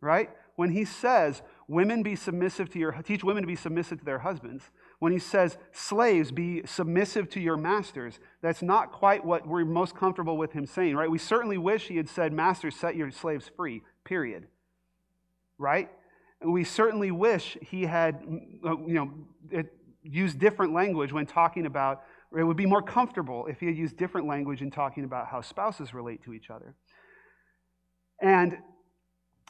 Right? 0.00 0.30
When 0.56 0.70
he 0.70 0.86
says, 0.86 1.42
women 1.68 2.02
be 2.02 2.16
submissive 2.16 2.70
to 2.70 2.78
your, 2.78 2.92
teach 2.92 3.22
women 3.22 3.42
to 3.42 3.46
be 3.46 3.56
submissive 3.56 3.98
to 3.98 4.04
their 4.06 4.20
husbands, 4.20 4.70
When 5.00 5.12
he 5.12 5.18
says, 5.18 5.56
slaves, 5.72 6.30
be 6.30 6.62
submissive 6.66 7.30
to 7.30 7.40
your 7.40 7.56
masters, 7.56 8.20
that's 8.42 8.60
not 8.60 8.92
quite 8.92 9.24
what 9.24 9.46
we're 9.46 9.64
most 9.64 9.96
comfortable 9.96 10.36
with 10.36 10.52
him 10.52 10.66
saying, 10.66 10.94
right? 10.94 11.10
We 11.10 11.18
certainly 11.18 11.56
wish 11.56 11.88
he 11.88 11.96
had 11.96 12.08
said, 12.08 12.34
Masters, 12.34 12.76
set 12.76 12.96
your 12.96 13.10
slaves 13.10 13.50
free, 13.56 13.82
period. 14.04 14.46
Right? 15.56 15.90
We 16.44 16.64
certainly 16.64 17.10
wish 17.10 17.56
he 17.62 17.82
had, 17.82 18.22
uh, 18.64 18.76
you 18.86 18.94
know, 19.52 19.64
used 20.02 20.38
different 20.38 20.74
language 20.74 21.12
when 21.14 21.24
talking 21.24 21.64
about, 21.64 22.02
it 22.36 22.44
would 22.44 22.58
be 22.58 22.66
more 22.66 22.82
comfortable 22.82 23.46
if 23.46 23.58
he 23.58 23.66
had 23.66 23.76
used 23.76 23.96
different 23.96 24.26
language 24.26 24.60
in 24.60 24.70
talking 24.70 25.04
about 25.04 25.28
how 25.28 25.40
spouses 25.40 25.94
relate 25.94 26.22
to 26.24 26.34
each 26.34 26.50
other. 26.50 26.74
And 28.20 28.58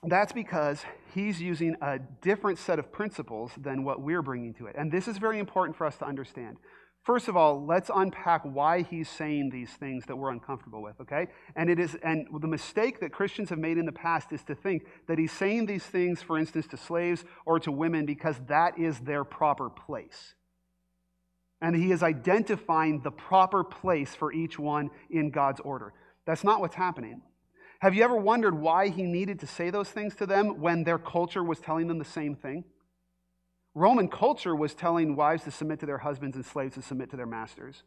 that's 0.04 0.32
because 0.32 0.84
he's 1.14 1.40
using 1.42 1.76
a 1.82 1.98
different 2.22 2.58
set 2.58 2.78
of 2.78 2.90
principles 2.90 3.52
than 3.58 3.84
what 3.84 4.00
we're 4.00 4.22
bringing 4.22 4.54
to 4.54 4.66
it. 4.66 4.76
And 4.78 4.90
this 4.90 5.06
is 5.06 5.18
very 5.18 5.38
important 5.38 5.76
for 5.76 5.86
us 5.86 5.96
to 5.98 6.06
understand. 6.06 6.56
First 7.02 7.28
of 7.28 7.36
all, 7.36 7.64
let's 7.64 7.90
unpack 7.94 8.42
why 8.44 8.82
he's 8.82 9.08
saying 9.08 9.50
these 9.50 9.70
things 9.70 10.04
that 10.06 10.16
we're 10.16 10.30
uncomfortable 10.30 10.82
with, 10.82 11.00
okay? 11.00 11.28
And 11.56 11.70
it 11.70 11.78
is 11.78 11.96
and 12.02 12.26
the 12.40 12.46
mistake 12.46 13.00
that 13.00 13.12
Christians 13.12 13.48
have 13.48 13.58
made 13.58 13.78
in 13.78 13.86
the 13.86 13.92
past 13.92 14.32
is 14.32 14.42
to 14.44 14.54
think 14.54 14.82
that 15.08 15.18
he's 15.18 15.32
saying 15.32 15.66
these 15.66 15.84
things 15.84 16.22
for 16.22 16.38
instance 16.38 16.66
to 16.68 16.76
slaves 16.76 17.24
or 17.46 17.58
to 17.60 17.72
women 17.72 18.04
because 18.04 18.36
that 18.48 18.78
is 18.78 19.00
their 19.00 19.24
proper 19.24 19.70
place. 19.70 20.34
And 21.62 21.74
he 21.74 21.90
is 21.90 22.02
identifying 22.02 23.00
the 23.02 23.10
proper 23.10 23.64
place 23.64 24.14
for 24.14 24.32
each 24.32 24.58
one 24.58 24.90
in 25.10 25.30
God's 25.30 25.60
order. 25.60 25.92
That's 26.26 26.44
not 26.44 26.60
what's 26.60 26.74
happening. 26.74 27.22
Have 27.80 27.94
you 27.94 28.04
ever 28.04 28.16
wondered 28.16 28.54
why 28.54 28.88
he 28.88 29.04
needed 29.04 29.40
to 29.40 29.46
say 29.46 29.70
those 29.70 29.88
things 29.88 30.14
to 30.16 30.26
them 30.26 30.60
when 30.60 30.84
their 30.84 30.98
culture 30.98 31.42
was 31.42 31.60
telling 31.60 31.88
them 31.88 31.98
the 31.98 32.04
same 32.04 32.34
thing? 32.34 32.64
Roman 33.74 34.08
culture 34.08 34.54
was 34.54 34.74
telling 34.74 35.16
wives 35.16 35.44
to 35.44 35.50
submit 35.50 35.80
to 35.80 35.86
their 35.86 35.98
husbands 35.98 36.36
and 36.36 36.44
slaves 36.44 36.74
to 36.74 36.82
submit 36.82 37.10
to 37.10 37.16
their 37.16 37.26
masters. 37.26 37.82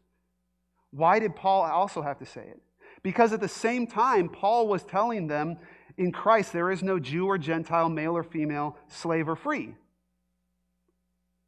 Why 0.90 1.20
did 1.20 1.36
Paul 1.36 1.62
also 1.62 2.02
have 2.02 2.18
to 2.18 2.26
say 2.26 2.42
it? 2.42 2.60
Because 3.04 3.32
at 3.32 3.40
the 3.40 3.48
same 3.48 3.86
time, 3.86 4.28
Paul 4.28 4.66
was 4.66 4.82
telling 4.82 5.28
them 5.28 5.58
in 5.96 6.10
Christ 6.10 6.52
there 6.52 6.72
is 6.72 6.82
no 6.82 6.98
Jew 6.98 7.26
or 7.26 7.38
Gentile, 7.38 7.88
male 7.88 8.16
or 8.16 8.24
female, 8.24 8.76
slave 8.88 9.28
or 9.28 9.36
free. 9.36 9.74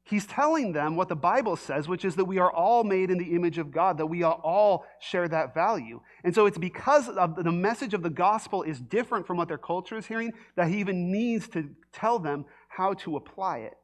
He's 0.09 0.25
telling 0.25 0.73
them 0.73 0.95
what 0.95 1.09
the 1.09 1.17
Bible 1.17 1.57
says, 1.57 1.89
which 1.89 2.05
is 2.05 2.15
that 2.15 2.27
we 2.27 2.39
are 2.39 2.53
all 2.53 2.85
made 2.85 3.11
in 3.11 3.19
the 3.19 3.35
image 3.35 3.59
of 3.59 3.73
God, 3.73 3.99
that 3.99 4.07
we 4.07 4.23
all 4.23 4.87
share 5.01 5.27
that 5.27 5.53
value. 5.53 6.01
And 6.23 6.33
so 6.33 6.47
it's 6.47 6.59
because 6.59 7.09
of 7.09 7.35
the 7.35 7.51
message 7.51 7.93
of 7.93 8.05
the 8.05 8.11
gospel 8.11 8.63
is 8.63 8.79
different 8.81 9.27
from 9.27 9.37
what 9.37 9.49
their 9.49 9.59
culture 9.59 9.97
is 9.97 10.07
hearing 10.07 10.33
that 10.55 10.69
he 10.69 10.79
even 10.79 11.11
needs 11.11 11.49
to 11.49 11.71
tell 11.93 12.21
them 12.21 12.45
how 12.69 12.95
to 12.95 13.17
apply 13.17 13.59
it. 13.59 13.75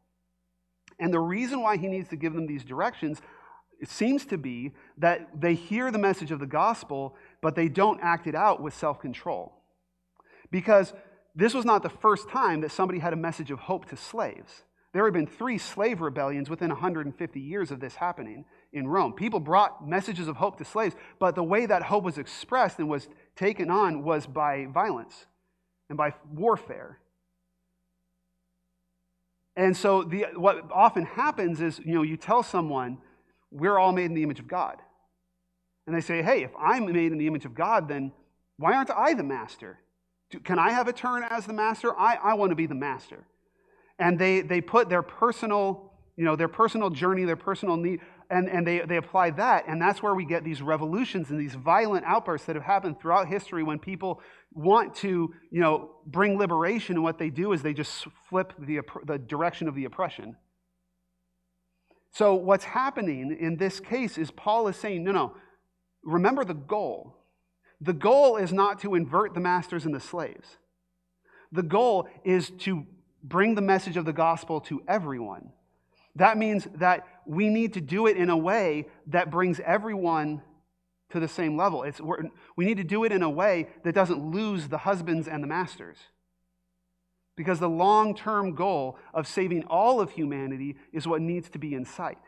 And 1.00 1.12
the 1.12 1.18
reason 1.18 1.60
why 1.60 1.76
he 1.76 1.88
needs 1.88 2.08
to 2.10 2.16
give 2.16 2.34
them 2.34 2.46
these 2.46 2.62
directions 2.64 3.20
it 3.80 3.90
seems 3.90 4.24
to 4.26 4.38
be 4.38 4.70
that 4.98 5.40
they 5.40 5.54
hear 5.54 5.90
the 5.90 5.98
message 5.98 6.30
of 6.30 6.38
the 6.38 6.46
gospel, 6.46 7.16
but 7.40 7.56
they 7.56 7.68
don't 7.68 7.98
act 8.00 8.28
it 8.28 8.36
out 8.36 8.62
with 8.62 8.74
self 8.74 9.00
control. 9.00 9.54
Because 10.52 10.94
this 11.34 11.52
was 11.52 11.64
not 11.64 11.82
the 11.82 11.90
first 11.90 12.28
time 12.28 12.60
that 12.60 12.70
somebody 12.70 13.00
had 13.00 13.12
a 13.12 13.16
message 13.16 13.50
of 13.50 13.58
hope 13.58 13.86
to 13.86 13.96
slaves. 13.96 14.62
There 14.92 15.04
have 15.04 15.14
been 15.14 15.26
three 15.26 15.56
slave 15.56 16.02
rebellions 16.02 16.50
within 16.50 16.68
150 16.68 17.40
years 17.40 17.70
of 17.70 17.80
this 17.80 17.94
happening 17.94 18.44
in 18.72 18.86
Rome. 18.86 19.14
People 19.14 19.40
brought 19.40 19.88
messages 19.88 20.28
of 20.28 20.36
hope 20.36 20.58
to 20.58 20.64
slaves, 20.64 20.94
but 21.18 21.34
the 21.34 21.42
way 21.42 21.64
that 21.64 21.84
hope 21.84 22.04
was 22.04 22.18
expressed 22.18 22.78
and 22.78 22.88
was 22.88 23.08
taken 23.34 23.70
on 23.70 24.04
was 24.04 24.26
by 24.26 24.66
violence 24.66 25.26
and 25.88 25.96
by 25.96 26.12
warfare. 26.30 26.98
And 29.56 29.74
so 29.74 30.02
the, 30.02 30.26
what 30.34 30.70
often 30.70 31.04
happens 31.04 31.62
is, 31.62 31.78
you 31.78 31.94
know, 31.94 32.02
you 32.02 32.18
tell 32.18 32.42
someone, 32.42 32.98
we're 33.50 33.78
all 33.78 33.92
made 33.92 34.06
in 34.06 34.14
the 34.14 34.22
image 34.22 34.40
of 34.40 34.48
God. 34.48 34.76
And 35.86 35.96
they 35.96 36.00
say, 36.00 36.22
hey, 36.22 36.42
if 36.42 36.50
I'm 36.58 36.84
made 36.86 37.12
in 37.12 37.18
the 37.18 37.26
image 37.26 37.44
of 37.46 37.54
God, 37.54 37.88
then 37.88 38.12
why 38.58 38.74
aren't 38.74 38.90
I 38.90 39.14
the 39.14 39.22
master? 39.22 39.78
Can 40.44 40.58
I 40.58 40.70
have 40.70 40.86
a 40.86 40.92
turn 40.92 41.24
as 41.24 41.46
the 41.46 41.52
master? 41.52 41.98
I, 41.98 42.16
I 42.22 42.34
want 42.34 42.50
to 42.50 42.56
be 42.56 42.66
the 42.66 42.74
master 42.74 43.26
and 44.02 44.18
they, 44.18 44.40
they 44.40 44.60
put 44.60 44.88
their 44.88 45.02
personal, 45.02 45.92
you 46.16 46.24
know, 46.24 46.34
their 46.34 46.48
personal 46.48 46.90
journey, 46.90 47.24
their 47.24 47.36
personal 47.36 47.76
need, 47.76 48.00
and, 48.30 48.48
and 48.48 48.66
they, 48.66 48.80
they 48.80 48.96
apply 48.96 49.30
that. 49.30 49.64
And 49.68 49.80
that's 49.80 50.02
where 50.02 50.14
we 50.14 50.24
get 50.24 50.42
these 50.42 50.60
revolutions 50.60 51.30
and 51.30 51.38
these 51.38 51.54
violent 51.54 52.04
outbursts 52.04 52.46
that 52.48 52.56
have 52.56 52.64
happened 52.64 52.98
throughout 53.00 53.28
history 53.28 53.62
when 53.62 53.78
people 53.78 54.20
want 54.52 54.94
to, 54.96 55.32
you 55.50 55.60
know, 55.60 55.90
bring 56.04 56.36
liberation. 56.36 56.96
And 56.96 57.04
what 57.04 57.18
they 57.18 57.30
do 57.30 57.52
is 57.52 57.62
they 57.62 57.74
just 57.74 58.06
flip 58.28 58.52
the, 58.58 58.80
the 59.06 59.18
direction 59.18 59.68
of 59.68 59.74
the 59.76 59.84
oppression. 59.84 60.36
So 62.12 62.34
what's 62.34 62.64
happening 62.64 63.36
in 63.38 63.56
this 63.56 63.78
case 63.78 64.18
is 64.18 64.30
Paul 64.30 64.66
is 64.68 64.76
saying, 64.76 65.04
no, 65.04 65.12
no, 65.12 65.36
remember 66.04 66.44
the 66.44 66.54
goal. 66.54 67.16
The 67.80 67.92
goal 67.92 68.36
is 68.36 68.52
not 68.52 68.80
to 68.80 68.94
invert 68.94 69.34
the 69.34 69.40
masters 69.40 69.84
and 69.86 69.94
the 69.94 70.00
slaves. 70.00 70.56
The 71.52 71.62
goal 71.62 72.08
is 72.24 72.50
to 72.60 72.86
bring 73.22 73.54
the 73.54 73.62
message 73.62 73.96
of 73.96 74.04
the 74.04 74.12
gospel 74.12 74.60
to 74.62 74.82
everyone. 74.88 75.50
That 76.16 76.36
means 76.36 76.66
that 76.74 77.06
we 77.26 77.48
need 77.48 77.74
to 77.74 77.80
do 77.80 78.06
it 78.06 78.16
in 78.16 78.28
a 78.28 78.36
way 78.36 78.86
that 79.06 79.30
brings 79.30 79.60
everyone 79.60 80.42
to 81.10 81.20
the 81.20 81.28
same 81.28 81.56
level. 81.56 81.82
It's, 81.84 82.00
we 82.56 82.64
need 82.64 82.78
to 82.78 82.84
do 82.84 83.04
it 83.04 83.12
in 83.12 83.22
a 83.22 83.30
way 83.30 83.68
that 83.84 83.94
doesn't 83.94 84.18
lose 84.18 84.68
the 84.68 84.78
husbands 84.78 85.28
and 85.28 85.42
the 85.42 85.46
masters. 85.46 85.98
Because 87.36 87.60
the 87.60 87.68
long 87.68 88.14
term 88.14 88.54
goal 88.54 88.98
of 89.14 89.26
saving 89.26 89.64
all 89.64 90.00
of 90.00 90.10
humanity 90.10 90.76
is 90.92 91.06
what 91.06 91.22
needs 91.22 91.48
to 91.50 91.58
be 91.58 91.74
in 91.74 91.84
sight. 91.84 92.18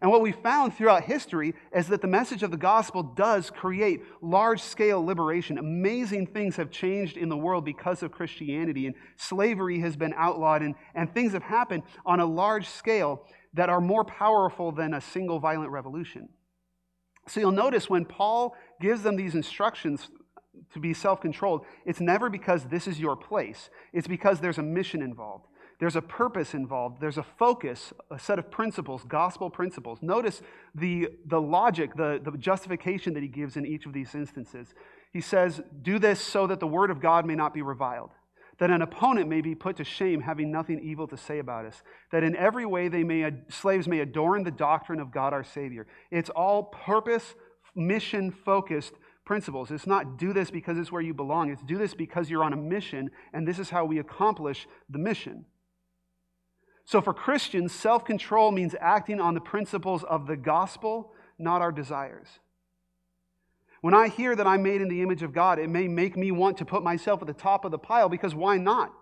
And 0.00 0.10
what 0.10 0.22
we 0.22 0.32
found 0.32 0.74
throughout 0.74 1.04
history 1.04 1.54
is 1.74 1.88
that 1.88 2.00
the 2.00 2.08
message 2.08 2.42
of 2.42 2.50
the 2.50 2.56
gospel 2.56 3.02
does 3.02 3.50
create 3.50 4.02
large 4.22 4.62
scale 4.62 5.04
liberation. 5.04 5.58
Amazing 5.58 6.28
things 6.28 6.56
have 6.56 6.70
changed 6.70 7.16
in 7.16 7.28
the 7.28 7.36
world 7.36 7.64
because 7.64 8.02
of 8.02 8.10
Christianity, 8.10 8.86
and 8.86 8.94
slavery 9.16 9.80
has 9.80 9.96
been 9.96 10.14
outlawed, 10.16 10.62
and, 10.62 10.74
and 10.94 11.12
things 11.12 11.32
have 11.32 11.42
happened 11.42 11.82
on 12.06 12.20
a 12.20 12.26
large 12.26 12.68
scale 12.68 13.26
that 13.54 13.68
are 13.68 13.80
more 13.80 14.04
powerful 14.04 14.72
than 14.72 14.94
a 14.94 15.00
single 15.00 15.38
violent 15.38 15.70
revolution. 15.70 16.28
So 17.28 17.40
you'll 17.40 17.52
notice 17.52 17.90
when 17.90 18.06
Paul 18.06 18.56
gives 18.80 19.02
them 19.02 19.16
these 19.16 19.34
instructions 19.34 20.08
to 20.72 20.80
be 20.80 20.94
self 20.94 21.20
controlled, 21.20 21.66
it's 21.84 22.00
never 22.00 22.30
because 22.30 22.64
this 22.64 22.86
is 22.86 22.98
your 22.98 23.16
place, 23.16 23.68
it's 23.92 24.08
because 24.08 24.40
there's 24.40 24.58
a 24.58 24.62
mission 24.62 25.02
involved. 25.02 25.46
There's 25.80 25.96
a 25.96 26.02
purpose 26.02 26.54
involved. 26.54 27.00
There's 27.00 27.18
a 27.18 27.22
focus, 27.22 27.92
a 28.10 28.18
set 28.18 28.38
of 28.38 28.50
principles, 28.50 29.02
gospel 29.04 29.50
principles. 29.50 29.98
Notice 30.00 30.42
the, 30.74 31.08
the 31.26 31.40
logic, 31.40 31.96
the, 31.96 32.20
the 32.22 32.36
justification 32.38 33.14
that 33.14 33.22
he 33.22 33.28
gives 33.28 33.56
in 33.56 33.66
each 33.66 33.86
of 33.86 33.92
these 33.92 34.14
instances. 34.14 34.74
He 35.12 35.20
says, 35.20 35.60
Do 35.82 35.98
this 35.98 36.20
so 36.20 36.46
that 36.46 36.60
the 36.60 36.66
word 36.66 36.90
of 36.90 37.00
God 37.00 37.26
may 37.26 37.34
not 37.34 37.52
be 37.52 37.62
reviled, 37.62 38.10
that 38.58 38.70
an 38.70 38.82
opponent 38.82 39.28
may 39.28 39.40
be 39.40 39.54
put 39.54 39.76
to 39.76 39.84
shame, 39.84 40.20
having 40.20 40.50
nothing 40.50 40.80
evil 40.80 41.06
to 41.08 41.16
say 41.16 41.38
about 41.38 41.66
us, 41.66 41.82
that 42.12 42.22
in 42.22 42.36
every 42.36 42.64
way 42.64 42.88
they 42.88 43.04
may, 43.04 43.30
slaves 43.48 43.88
may 43.88 44.00
adorn 44.00 44.44
the 44.44 44.50
doctrine 44.50 45.00
of 45.00 45.10
God 45.10 45.32
our 45.32 45.44
Savior. 45.44 45.86
It's 46.10 46.30
all 46.30 46.64
purpose, 46.64 47.34
mission 47.74 48.30
focused 48.30 48.94
principles. 49.24 49.70
It's 49.70 49.86
not 49.86 50.18
do 50.18 50.32
this 50.32 50.50
because 50.50 50.78
it's 50.78 50.92
where 50.92 51.02
you 51.02 51.14
belong, 51.14 51.50
it's 51.50 51.62
do 51.62 51.78
this 51.78 51.94
because 51.94 52.30
you're 52.30 52.44
on 52.44 52.52
a 52.52 52.56
mission, 52.56 53.10
and 53.32 53.46
this 53.46 53.58
is 53.58 53.70
how 53.70 53.84
we 53.84 53.98
accomplish 53.98 54.66
the 54.88 54.98
mission. 54.98 55.44
So 56.92 57.00
for 57.00 57.14
Christians, 57.14 57.72
self 57.72 58.04
control 58.04 58.52
means 58.52 58.74
acting 58.78 59.18
on 59.18 59.32
the 59.32 59.40
principles 59.40 60.04
of 60.04 60.26
the 60.26 60.36
gospel, 60.36 61.14
not 61.38 61.62
our 61.62 61.72
desires. 61.72 62.28
When 63.80 63.94
I 63.94 64.08
hear 64.08 64.36
that 64.36 64.46
I'm 64.46 64.62
made 64.62 64.82
in 64.82 64.90
the 64.90 65.00
image 65.00 65.22
of 65.22 65.32
God, 65.32 65.58
it 65.58 65.70
may 65.70 65.88
make 65.88 66.18
me 66.18 66.32
want 66.32 66.58
to 66.58 66.66
put 66.66 66.82
myself 66.82 67.22
at 67.22 67.28
the 67.28 67.32
top 67.32 67.64
of 67.64 67.70
the 67.70 67.78
pile 67.78 68.10
because 68.10 68.34
why 68.34 68.58
not? 68.58 68.92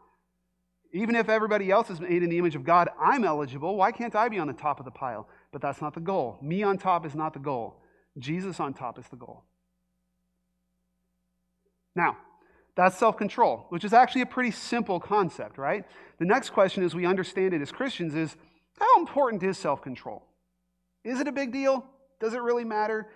Even 0.92 1.16
if 1.16 1.29
everybody 1.29 1.72
else 1.72 1.90
is 1.90 2.00
made 2.00 2.22
in 2.22 2.31
the 2.31 2.38
image 2.38 2.55
of 2.55 2.62
God, 2.62 2.90
I'm 2.96 3.24
eligible. 3.24 3.74
Why 3.74 3.90
can't 3.90 4.14
I 4.14 4.29
be 4.29 4.38
on 4.38 4.46
the 4.46 4.53
top 4.53 4.79
of 4.79 4.85
the 4.85 4.92
pile? 4.92 5.26
But 5.50 5.61
that's 5.61 5.81
not 5.81 5.92
the 5.92 6.00
goal. 6.00 6.38
Me 6.40 6.62
on 6.62 6.79
top 6.79 7.05
is 7.05 7.16
not 7.16 7.33
the 7.33 7.40
goal. 7.40 7.83
Jesus 8.20 8.61
on 8.61 8.72
top 8.72 9.00
is 9.00 9.09
the 9.09 9.16
goal. 9.16 9.42
Now, 11.96 12.18
that's 12.76 12.96
self 12.96 13.16
control, 13.16 13.66
which 13.68 13.85
is 13.85 13.92
actually 13.92 14.22
a 14.22 14.26
pretty 14.26 14.50
simple 14.50 15.00
concept, 15.00 15.59
right? 15.59 15.85
The 16.18 16.24
next 16.24 16.50
question, 16.50 16.83
as 16.83 16.94
we 16.94 17.06
understand 17.06 17.54
it 17.54 17.62
as 17.62 17.72
Christians, 17.72 18.14
is 18.14 18.37
how 18.78 18.98
important 18.98 19.42
is 19.42 19.59
self 19.59 19.83
control? 19.83 20.24
Is 21.04 21.20
it 21.20 21.28
a 21.28 21.33
big 21.33 21.52
deal? 21.52 21.85
Does 22.20 22.35
it 22.35 22.42
really 22.42 22.64
matter? 22.64 23.09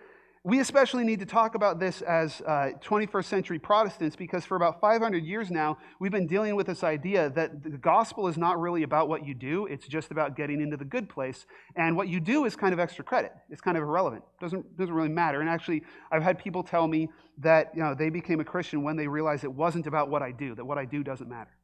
We 0.47 0.61
especially 0.61 1.05
need 1.05 1.21
to 1.21 1.27
talk 1.27 1.55
about 1.55 1.81
this 1.81 2.03
as 2.03 2.43
uh, 2.43 2.73
21st 2.83 3.25
century 3.25 3.59
Protestants 3.59 4.15
because 4.15 4.45
for 4.45 4.57
about 4.57 4.79
500 4.79 5.25
years 5.25 5.51
now, 5.51 5.79
we've 6.01 6.13
been 6.13 6.27
dealing 6.27 6.55
with 6.55 6.67
this 6.67 6.85
idea 6.85 7.31
that 7.31 7.63
the 7.63 7.71
gospel 7.71 8.29
is 8.29 8.37
not 8.37 8.61
really 8.61 8.83
about 8.83 9.09
what 9.09 9.25
you 9.25 9.33
do, 9.33 9.65
it's 9.65 9.89
just 9.89 10.11
about 10.11 10.37
getting 10.37 10.61
into 10.61 10.77
the 10.77 10.85
good 10.85 11.09
place. 11.09 11.47
And 11.77 11.97
what 11.97 12.09
you 12.09 12.21
do 12.21 12.45
is 12.45 12.57
kind 12.57 12.75
of 12.75 12.79
extra 12.79 13.03
credit, 13.03 13.33
it's 13.49 13.63
kind 13.63 13.79
of 13.79 13.83
irrelevant, 13.83 14.23
doesn't, 14.39 14.77
doesn't 14.77 14.95
really 14.95 15.09
matter. 15.09 15.41
And 15.41 15.49
actually, 15.49 15.83
I've 16.13 16.23
had 16.23 16.39
people 16.39 16.63
tell 16.63 16.87
me 16.87 17.09
that 17.39 17.71
you 17.75 17.83
know, 17.83 17.95
they 17.95 18.11
became 18.11 18.39
a 18.41 18.45
Christian 18.45 18.83
when 18.83 18.97
they 18.97 19.09
realized 19.09 19.45
it 19.45 19.53
wasn't 19.53 19.87
about 19.87 20.11
what 20.11 20.21
I 20.21 20.31
do, 20.31 20.55
that 20.57 20.65
what 20.67 20.77
I 20.77 20.85
do 20.85 21.03
doesn't 21.03 21.29
matter. 21.29 21.57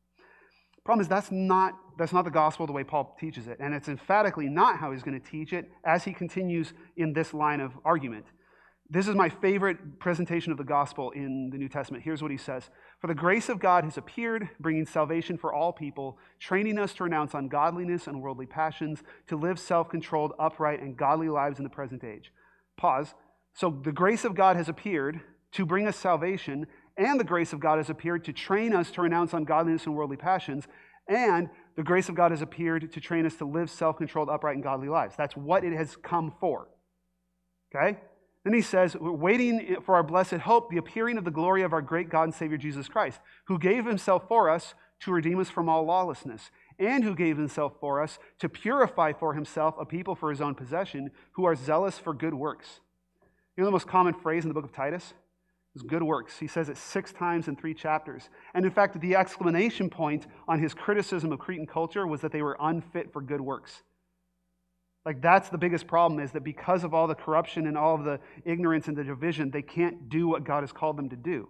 Problem 0.86 1.02
is, 1.02 1.08
that's 1.08 1.30
not, 1.30 1.74
that's 1.98 2.14
not 2.14 2.24
the 2.24 2.30
gospel 2.30 2.66
the 2.66 2.72
way 2.72 2.84
Paul 2.84 3.14
teaches 3.20 3.46
it. 3.46 3.58
And 3.60 3.74
it's 3.74 3.88
emphatically 3.88 4.48
not 4.48 4.78
how 4.78 4.90
he's 4.92 5.02
going 5.02 5.20
to 5.20 5.30
teach 5.30 5.52
it 5.52 5.70
as 5.84 6.02
he 6.02 6.14
continues 6.14 6.72
in 6.96 7.12
this 7.12 7.34
line 7.34 7.60
of 7.60 7.72
argument. 7.84 8.24
This 8.92 9.06
is 9.06 9.14
my 9.14 9.28
favorite 9.28 10.00
presentation 10.00 10.50
of 10.50 10.58
the 10.58 10.64
gospel 10.64 11.12
in 11.12 11.48
the 11.50 11.58
New 11.58 11.68
Testament. 11.68 12.02
Here's 12.02 12.22
what 12.22 12.32
he 12.32 12.36
says 12.36 12.70
For 13.00 13.06
the 13.06 13.14
grace 13.14 13.48
of 13.48 13.60
God 13.60 13.84
has 13.84 13.96
appeared, 13.96 14.48
bringing 14.58 14.84
salvation 14.84 15.38
for 15.38 15.54
all 15.54 15.72
people, 15.72 16.18
training 16.40 16.76
us 16.76 16.92
to 16.94 17.04
renounce 17.04 17.32
ungodliness 17.32 18.08
and 18.08 18.20
worldly 18.20 18.46
passions, 18.46 19.04
to 19.28 19.36
live 19.36 19.60
self 19.60 19.88
controlled, 19.88 20.32
upright, 20.40 20.82
and 20.82 20.96
godly 20.96 21.28
lives 21.28 21.58
in 21.58 21.64
the 21.64 21.70
present 21.70 22.02
age. 22.02 22.32
Pause. 22.76 23.14
So 23.54 23.80
the 23.84 23.92
grace 23.92 24.24
of 24.24 24.34
God 24.34 24.56
has 24.56 24.68
appeared 24.68 25.20
to 25.52 25.64
bring 25.64 25.86
us 25.86 25.96
salvation, 25.96 26.66
and 26.96 27.20
the 27.20 27.24
grace 27.24 27.52
of 27.52 27.60
God 27.60 27.78
has 27.78 27.90
appeared 27.90 28.24
to 28.24 28.32
train 28.32 28.74
us 28.74 28.90
to 28.92 29.02
renounce 29.02 29.32
ungodliness 29.32 29.86
and 29.86 29.94
worldly 29.94 30.16
passions, 30.16 30.66
and 31.06 31.48
the 31.76 31.84
grace 31.84 32.08
of 32.08 32.16
God 32.16 32.32
has 32.32 32.42
appeared 32.42 32.90
to 32.90 33.00
train 33.00 33.24
us 33.24 33.36
to 33.36 33.44
live 33.44 33.70
self 33.70 33.98
controlled, 33.98 34.28
upright, 34.28 34.56
and 34.56 34.64
godly 34.64 34.88
lives. 34.88 35.14
That's 35.16 35.36
what 35.36 35.62
it 35.62 35.74
has 35.74 35.94
come 35.94 36.34
for. 36.40 36.66
Okay? 37.72 38.00
Then 38.44 38.54
he 38.54 38.62
says, 38.62 38.96
We're 38.96 39.12
waiting 39.12 39.76
for 39.84 39.94
our 39.94 40.02
blessed 40.02 40.34
hope, 40.34 40.70
the 40.70 40.78
appearing 40.78 41.18
of 41.18 41.24
the 41.24 41.30
glory 41.30 41.62
of 41.62 41.72
our 41.72 41.82
great 41.82 42.08
God 42.08 42.24
and 42.24 42.34
Savior 42.34 42.56
Jesus 42.56 42.88
Christ, 42.88 43.20
who 43.46 43.58
gave 43.58 43.84
himself 43.84 44.26
for 44.28 44.48
us 44.48 44.74
to 45.00 45.12
redeem 45.12 45.38
us 45.40 45.50
from 45.50 45.68
all 45.68 45.84
lawlessness, 45.84 46.50
and 46.78 47.04
who 47.04 47.14
gave 47.14 47.36
himself 47.36 47.74
for 47.80 48.02
us 48.02 48.18
to 48.38 48.48
purify 48.48 49.12
for 49.12 49.34
himself 49.34 49.74
a 49.78 49.84
people 49.84 50.14
for 50.14 50.30
his 50.30 50.40
own 50.40 50.54
possession 50.54 51.10
who 51.32 51.44
are 51.44 51.54
zealous 51.54 51.98
for 51.98 52.14
good 52.14 52.34
works. 52.34 52.80
You 53.56 53.62
know 53.62 53.66
the 53.66 53.72
most 53.72 53.86
common 53.86 54.14
phrase 54.14 54.44
in 54.44 54.48
the 54.48 54.54
book 54.54 54.64
of 54.64 54.72
Titus? 54.72 55.12
Is 55.76 55.82
good 55.82 56.02
works. 56.02 56.38
He 56.38 56.48
says 56.48 56.68
it 56.68 56.76
six 56.76 57.12
times 57.12 57.46
in 57.46 57.54
three 57.54 57.74
chapters. 57.74 58.28
And 58.54 58.64
in 58.64 58.72
fact, 58.72 59.00
the 59.00 59.14
exclamation 59.14 59.88
point 59.88 60.26
on 60.48 60.58
his 60.58 60.74
criticism 60.74 61.30
of 61.30 61.38
Cretan 61.38 61.66
culture 61.66 62.08
was 62.08 62.22
that 62.22 62.32
they 62.32 62.42
were 62.42 62.56
unfit 62.58 63.12
for 63.12 63.22
good 63.22 63.40
works. 63.40 63.82
Like 65.06 65.22
that's 65.22 65.48
the 65.48 65.58
biggest 65.58 65.86
problem 65.86 66.20
is 66.20 66.32
that 66.32 66.44
because 66.44 66.84
of 66.84 66.92
all 66.92 67.06
the 67.06 67.14
corruption 67.14 67.66
and 67.66 67.76
all 67.76 67.94
of 67.94 68.04
the 68.04 68.20
ignorance 68.44 68.86
and 68.88 68.96
the 68.96 69.04
division, 69.04 69.50
they 69.50 69.62
can't 69.62 70.08
do 70.08 70.28
what 70.28 70.44
God 70.44 70.62
has 70.62 70.72
called 70.72 70.98
them 70.98 71.08
to 71.08 71.16
do. 71.16 71.48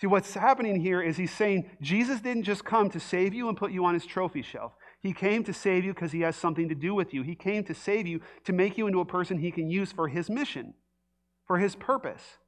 See, 0.00 0.06
what's 0.06 0.34
happening 0.34 0.80
here 0.80 1.00
is 1.00 1.16
he's 1.16 1.32
saying 1.32 1.70
Jesus 1.80 2.20
didn't 2.20 2.42
just 2.42 2.64
come 2.64 2.90
to 2.90 3.00
save 3.00 3.32
you 3.32 3.48
and 3.48 3.56
put 3.56 3.70
you 3.70 3.84
on 3.84 3.94
his 3.94 4.04
trophy 4.04 4.42
shelf. 4.42 4.72
He 5.00 5.12
came 5.12 5.44
to 5.44 5.52
save 5.52 5.84
you 5.84 5.94
because 5.94 6.12
he 6.12 6.22
has 6.22 6.34
something 6.34 6.68
to 6.68 6.74
do 6.74 6.94
with 6.94 7.14
you. 7.14 7.22
He 7.22 7.34
came 7.34 7.62
to 7.64 7.74
save 7.74 8.06
you 8.06 8.20
to 8.44 8.52
make 8.52 8.76
you 8.76 8.86
into 8.86 9.00
a 9.00 9.04
person 9.04 9.38
he 9.38 9.52
can 9.52 9.70
use 9.70 9.92
for 9.92 10.08
his 10.08 10.28
mission, 10.28 10.74
for 11.46 11.58
his 11.58 11.76
purpose. 11.76 12.38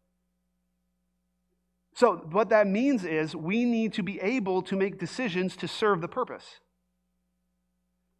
So, 1.95 2.17
what 2.31 2.51
that 2.51 2.67
means 2.67 3.05
is 3.05 3.35
we 3.35 3.65
need 3.65 3.95
to 3.95 4.03
be 4.03 4.21
able 4.21 4.61
to 4.63 4.77
make 4.77 4.99
decisions 4.99 5.57
to 5.57 5.69
serve 5.69 6.01
the 6.01 6.09
purpose. 6.09 6.61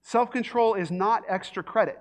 Self 0.07 0.31
control 0.31 0.75
is 0.75 0.93
not 0.93 1.25
extra 1.29 1.65
credit. 1.65 2.01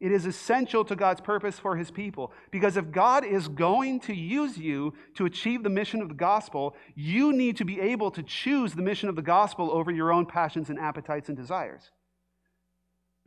It 0.00 0.10
is 0.10 0.26
essential 0.26 0.84
to 0.86 0.96
God's 0.96 1.20
purpose 1.20 1.60
for 1.60 1.76
his 1.76 1.88
people. 1.88 2.32
Because 2.50 2.76
if 2.76 2.90
God 2.90 3.24
is 3.24 3.46
going 3.46 4.00
to 4.00 4.12
use 4.12 4.58
you 4.58 4.94
to 5.14 5.26
achieve 5.26 5.62
the 5.62 5.70
mission 5.70 6.02
of 6.02 6.08
the 6.08 6.14
gospel, 6.14 6.74
you 6.96 7.32
need 7.32 7.56
to 7.58 7.64
be 7.64 7.78
able 7.80 8.10
to 8.10 8.24
choose 8.24 8.74
the 8.74 8.82
mission 8.82 9.08
of 9.08 9.14
the 9.14 9.22
gospel 9.22 9.70
over 9.70 9.92
your 9.92 10.12
own 10.12 10.26
passions 10.26 10.70
and 10.70 10.78
appetites 10.80 11.28
and 11.28 11.38
desires. 11.38 11.92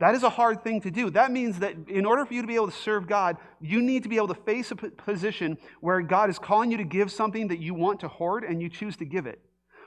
That 0.00 0.14
is 0.14 0.22
a 0.22 0.28
hard 0.28 0.62
thing 0.62 0.82
to 0.82 0.90
do. 0.90 1.08
That 1.08 1.32
means 1.32 1.60
that 1.60 1.74
in 1.88 2.04
order 2.04 2.26
for 2.26 2.34
you 2.34 2.42
to 2.42 2.46
be 2.46 2.56
able 2.56 2.70
to 2.70 2.76
serve 2.76 3.06
God, 3.06 3.38
you 3.58 3.80
need 3.80 4.02
to 4.02 4.10
be 4.10 4.16
able 4.16 4.28
to 4.28 4.34
face 4.34 4.70
a 4.70 4.76
position 4.76 5.56
where 5.80 6.02
God 6.02 6.28
is 6.28 6.38
calling 6.38 6.70
you 6.70 6.76
to 6.76 6.84
give 6.84 7.10
something 7.10 7.48
that 7.48 7.58
you 7.58 7.72
want 7.72 8.00
to 8.00 8.08
hoard 8.08 8.44
and 8.44 8.60
you 8.60 8.68
choose 8.68 8.98
to 8.98 9.06
give 9.06 9.26
it 9.26 9.40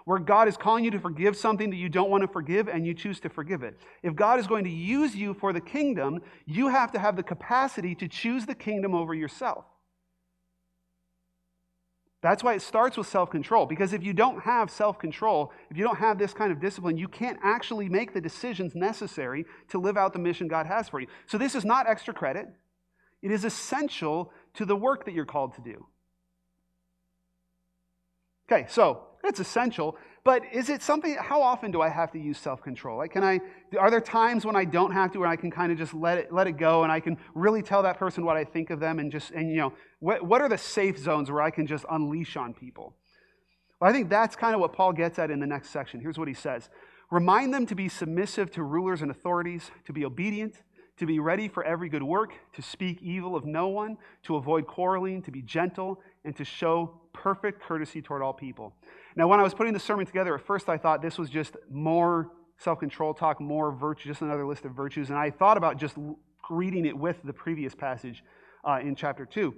where 0.08 0.20
God 0.20 0.48
is 0.48 0.56
calling 0.56 0.86
you 0.86 0.92
to 0.92 1.02
forgive 1.02 1.36
something 1.36 1.70
that 1.70 1.76
you 1.76 1.90
don't 1.90 2.10
want 2.10 2.22
to 2.22 2.30
forgive 2.30 2.70
and 2.70 2.88
you 2.88 2.94
choose 2.94 3.20
to 3.20 3.28
forgive 3.28 3.62
it. 3.62 3.78
If 4.04 4.16
God 4.16 4.40
is 4.40 4.48
going 4.48 4.64
to 4.64 4.70
use 4.70 5.14
you 5.14 5.34
for 5.34 5.52
the 5.52 5.60
kingdom, 5.60 6.22
you 6.46 6.70
have 6.70 6.94
to 6.94 7.00
have 7.00 7.18
the 7.18 7.24
capacity 7.24 7.94
to 7.96 8.08
choose 8.08 8.46
the 8.46 8.56
kingdom 8.56 8.96
over 8.96 9.14
yourself. 9.14 9.66
That's 12.22 12.42
why 12.42 12.54
it 12.54 12.62
starts 12.62 12.96
with 12.96 13.08
self 13.08 13.30
control, 13.30 13.66
because 13.66 13.92
if 13.92 14.02
you 14.02 14.14
don't 14.14 14.40
have 14.44 14.72
self 14.72 14.98
control, 14.98 15.52
if 15.70 15.76
you 15.76 15.84
don't 15.84 15.98
have 15.98 16.18
this 16.18 16.34
kind 16.34 16.54
of 16.54 16.62
discipline, 16.62 16.96
you 16.96 17.10
can't 17.10 17.38
actually 17.44 17.90
make 17.90 18.14
the 18.14 18.22
decisions 18.22 18.76
necessary 18.76 19.44
to 19.72 19.78
live 19.78 19.98
out 19.98 20.14
the 20.14 20.20
mission 20.20 20.48
God 20.48 20.68
has 20.68 20.88
for 20.88 21.02
you. 21.02 21.08
So, 21.26 21.38
this 21.38 21.54
is 21.54 21.66
not 21.66 21.86
extra 21.86 22.14
credit, 22.14 22.48
it 23.22 23.32
is 23.32 23.44
essential 23.44 24.32
to 24.54 24.64
the 24.64 24.76
work 24.76 25.04
that 25.04 25.14
you're 25.14 25.26
called 25.26 25.56
to 25.56 25.62
do. 25.62 25.86
Okay, 28.50 28.68
so 28.70 29.04
it's 29.24 29.40
essential, 29.40 29.98
but 30.24 30.44
is 30.52 30.70
it 30.70 30.82
something, 30.82 31.16
how 31.20 31.42
often 31.42 31.72
do 31.72 31.82
I 31.82 31.90
have 31.90 32.12
to 32.12 32.20
use 32.20 32.38
self 32.38 32.62
control? 32.62 32.98
Like, 32.98 33.12
can 33.12 33.24
I, 33.24 33.40
are 33.80 33.90
there 33.90 34.02
times 34.02 34.46
when 34.46 34.56
I 34.56 34.66
don't 34.66 34.92
have 34.92 35.12
to, 35.14 35.20
where 35.20 35.28
I 35.30 35.36
can 35.36 35.50
kind 35.50 35.72
of 35.72 35.78
just 35.78 35.94
let 35.94 36.18
it, 36.18 36.34
let 36.34 36.48
it 36.48 36.58
go 36.58 36.84
and 36.84 36.92
I 36.92 37.00
can 37.00 37.18
really 37.34 37.62
tell 37.62 37.84
that 37.84 37.98
person 37.98 38.26
what 38.26 38.38
I 38.38 38.44
think 38.44 38.70
of 38.70 38.80
them 38.80 39.00
and 39.00 39.12
just, 39.12 39.32
and 39.32 39.50
you 39.50 39.58
know, 39.58 39.74
what, 40.00 40.24
what 40.24 40.42
are 40.42 40.50
the 40.50 40.58
safe 40.58 40.98
zones 40.98 41.32
where 41.32 41.42
I 41.42 41.50
can 41.50 41.66
just 41.66 41.86
unleash 41.90 42.36
on 42.36 42.54
people? 42.54 42.96
Well, 43.80 43.90
I 43.90 43.94
think 43.94 44.10
that's 44.10 44.36
kind 44.36 44.54
of 44.54 44.62
what 44.62 44.74
Paul 44.74 44.94
gets 44.94 45.20
at 45.20 45.32
in 45.32 45.40
the 45.40 45.48
next 45.48 45.70
section. 45.70 46.00
Here's 46.00 46.18
what 46.18 46.28
he 46.28 46.34
says 46.34 46.70
Remind 47.10 47.54
them 47.54 47.66
to 47.68 47.76
be 47.76 47.88
submissive 47.88 48.52
to 48.52 48.64
rulers 48.64 49.02
and 49.02 49.10
authorities, 49.10 49.72
to 49.86 49.94
be 49.94 50.04
obedient, 50.04 50.62
to 50.98 51.06
be 51.06 51.20
ready 51.20 51.48
for 51.48 51.64
every 51.64 51.90
good 51.90 52.04
work, 52.04 52.34
to 52.54 52.62
speak 52.62 53.02
evil 53.02 53.36
of 53.36 53.46
no 53.46 53.68
one, 53.68 53.98
to 54.24 54.36
avoid 54.36 54.68
quarreling, 54.68 55.22
to 55.22 55.32
be 55.32 55.42
gentle, 55.42 56.02
and 56.28 56.36
to 56.36 56.44
show 56.44 57.00
perfect 57.14 57.62
courtesy 57.62 58.02
toward 58.02 58.22
all 58.22 58.34
people. 58.34 58.74
Now, 59.16 59.30
when 59.30 59.40
I 59.40 59.44
was 59.44 59.54
putting 59.54 59.72
the 59.72 59.80
sermon 59.80 60.06
together, 60.06 60.36
at 60.36 60.46
first 60.46 60.68
I 60.68 60.78
thought 60.78 61.02
this 61.02 61.18
was 61.18 61.30
just 61.30 61.56
more 61.72 62.32
self 62.58 62.80
control 62.80 63.14
talk, 63.14 63.40
more 63.40 63.72
virtue, 63.72 64.10
just 64.10 64.22
another 64.22 64.46
list 64.46 64.66
of 64.66 64.74
virtues. 64.74 65.10
And 65.10 65.18
I 65.18 65.32
thought 65.32 65.56
about 65.56 65.78
just 65.78 65.96
reading 66.50 66.86
it 66.86 66.98
with 66.98 67.16
the 67.24 67.32
previous 67.32 67.74
passage 67.74 68.26
uh, 68.68 68.80
in 68.82 68.94
chapter 68.94 69.26
2. 69.26 69.54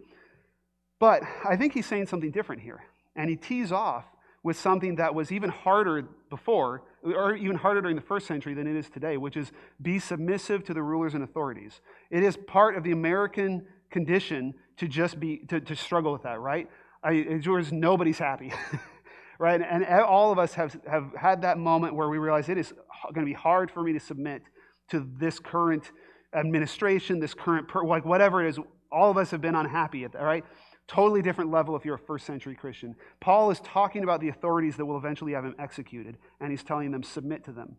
But 0.99 1.23
I 1.43 1.55
think 1.55 1.73
he's 1.73 1.88
saying 1.88 2.05
something 2.05 2.29
different 2.29 2.62
here. 2.62 2.84
And 3.15 3.32
he 3.32 3.36
tees 3.36 3.71
off 3.71 4.05
with 4.43 4.58
something 4.58 4.97
that 4.97 5.15
was 5.15 5.32
even 5.32 5.49
harder 5.49 6.08
before, 6.29 6.84
or 7.03 7.36
even 7.36 7.55
harder 7.55 7.82
during 7.82 7.95
the 7.95 8.01
first 8.03 8.27
century 8.27 8.53
than 8.53 8.67
it 8.67 8.75
is 8.75 8.91
today, 8.91 9.17
which 9.17 9.36
is 9.36 9.51
be 9.82 9.97
submissive 9.97 10.63
to 10.65 10.73
the 10.75 10.84
rulers 10.84 11.15
and 11.15 11.23
authorities. 11.23 11.82
It 12.12 12.21
is 12.21 12.38
part 12.38 12.77
of 12.77 12.84
the 12.84 12.91
American 12.91 13.65
condition 13.89 14.53
to 14.80 14.88
just 14.88 15.20
be, 15.20 15.38
to, 15.50 15.60
to 15.60 15.76
struggle 15.76 16.12
with 16.12 16.24
that, 16.24 16.39
right? 16.39 16.70
I, 17.04 17.12
it's 17.13 17.46
yours, 17.46 17.72
nobody's 17.72 18.20
happy. 18.20 18.52
right? 19.39 19.62
And 19.62 19.86
all 20.02 20.32
of 20.32 20.38
us 20.38 20.54
have, 20.54 20.78
have 20.89 21.13
had 21.18 21.42
that 21.44 21.58
moment 21.58 21.96
where 21.96 22.10
we 22.10 22.18
realize 22.18 22.50
it 22.50 22.58
is 22.58 22.74
going 23.13 23.26
to 23.26 23.30
be 23.30 23.34
hard 23.34 23.72
for 23.72 23.82
me 23.82 23.94
to 23.94 24.00
submit 24.00 24.42
to 24.89 25.08
this 25.18 25.39
current 25.39 25.92
administration, 26.34 27.20
this 27.20 27.34
current, 27.34 27.68
per, 27.68 27.84
like 27.86 28.06
whatever 28.06 28.46
it 28.46 28.50
is. 28.50 28.60
All 28.92 29.10
of 29.10 29.18
us 29.18 29.32
have 29.32 29.42
been 29.42 29.56
unhappy 29.56 30.04
at 30.04 30.12
that, 30.12 30.22
right? 30.22 30.44
Totally 30.88 31.22
different 31.22 31.52
level 31.52 31.76
if 31.76 31.86
you're 31.86 31.96
a 31.96 32.00
first 32.00 32.26
century 32.26 32.56
Christian. 32.56 32.96
Paul 33.22 33.52
is 33.52 33.60
talking 33.62 34.04
about 34.04 34.20
the 34.20 34.30
authorities 34.30 34.76
that 34.76 34.86
will 34.86 34.98
eventually 34.98 35.34
have 35.34 35.46
him 35.46 35.56
executed, 35.58 36.18
and 36.42 36.52
he's 36.52 36.63
telling 36.63 36.92
them, 36.92 37.04
submit 37.04 37.46
to 37.46 37.52
them. 37.52 37.78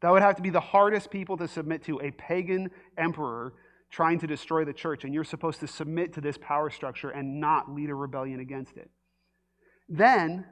That 0.00 0.10
would 0.10 0.22
have 0.22 0.36
to 0.36 0.42
be 0.42 0.50
the 0.50 0.60
hardest 0.60 1.10
people 1.10 1.36
to 1.38 1.48
submit 1.48 1.82
to, 1.84 2.00
a 2.00 2.12
pagan 2.12 2.70
emperor 2.96 3.54
trying 3.90 4.18
to 4.20 4.26
destroy 4.26 4.64
the 4.64 4.72
church, 4.72 5.04
and 5.04 5.14
you're 5.14 5.24
supposed 5.24 5.60
to 5.60 5.66
submit 5.66 6.12
to 6.14 6.20
this 6.20 6.38
power 6.38 6.70
structure 6.70 7.10
and 7.10 7.40
not 7.40 7.72
lead 7.72 7.90
a 7.90 7.94
rebellion 7.94 8.40
against 8.40 8.76
it. 8.76 8.90
Then 9.88 10.44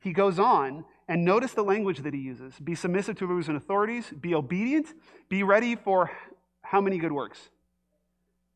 he 0.00 0.12
goes 0.12 0.38
on, 0.38 0.84
and 1.08 1.24
notice 1.24 1.52
the 1.52 1.62
language 1.62 1.98
that 1.98 2.14
he 2.14 2.20
uses 2.20 2.54
be 2.58 2.74
submissive 2.74 3.16
to 3.18 3.26
rulers 3.26 3.48
and 3.48 3.56
authorities, 3.56 4.12
be 4.20 4.34
obedient, 4.34 4.86
be 5.28 5.42
ready 5.42 5.76
for 5.76 6.10
how 6.62 6.80
many 6.80 6.98
good 6.98 7.12
works? 7.12 7.50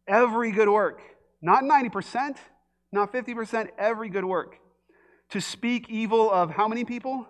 Every 0.06 0.52
good 0.52 0.68
work. 0.68 1.00
Not 1.42 1.64
90%, 1.64 2.36
not 2.92 3.12
50%, 3.12 3.68
every 3.76 4.08
good 4.08 4.24
work. 4.24 4.56
To 5.30 5.40
speak 5.40 5.90
evil 5.90 6.30
of 6.30 6.50
how 6.50 6.68
many 6.68 6.84
people? 6.84 7.26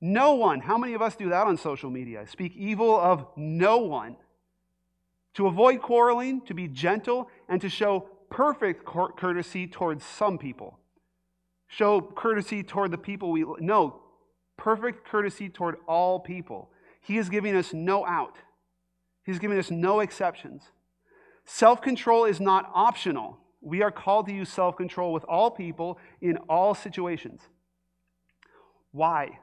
No 0.00 0.34
one. 0.34 0.60
How 0.60 0.78
many 0.78 0.94
of 0.94 1.02
us 1.02 1.14
do 1.14 1.28
that 1.28 1.46
on 1.46 1.56
social 1.56 1.90
media? 1.90 2.26
Speak 2.26 2.56
evil 2.56 2.98
of 2.98 3.26
no 3.36 3.78
one. 3.78 4.16
To 5.34 5.46
avoid 5.46 5.80
quarreling, 5.80 6.42
to 6.42 6.54
be 6.54 6.68
gentle, 6.68 7.28
and 7.48 7.60
to 7.60 7.68
show 7.68 8.08
perfect 8.30 8.84
courtesy 8.84 9.66
towards 9.66 10.04
some 10.04 10.38
people. 10.38 10.78
Show 11.68 12.00
courtesy 12.00 12.62
toward 12.62 12.90
the 12.90 12.98
people 12.98 13.30
we 13.30 13.44
no 13.58 14.00
perfect 14.56 15.06
courtesy 15.06 15.48
toward 15.48 15.76
all 15.88 16.20
people. 16.20 16.70
He 17.00 17.18
is 17.18 17.28
giving 17.28 17.56
us 17.56 17.72
no 17.72 18.06
out. 18.06 18.36
He's 19.24 19.38
giving 19.38 19.58
us 19.58 19.70
no 19.70 20.00
exceptions. 20.00 20.62
Self-control 21.44 22.26
is 22.26 22.40
not 22.40 22.70
optional. 22.74 23.38
We 23.60 23.82
are 23.82 23.90
called 23.90 24.26
to 24.26 24.32
use 24.32 24.48
self-control 24.48 25.12
with 25.12 25.24
all 25.24 25.50
people 25.50 25.98
in 26.20 26.36
all 26.48 26.74
situations. 26.74 27.40
Why 28.92 29.38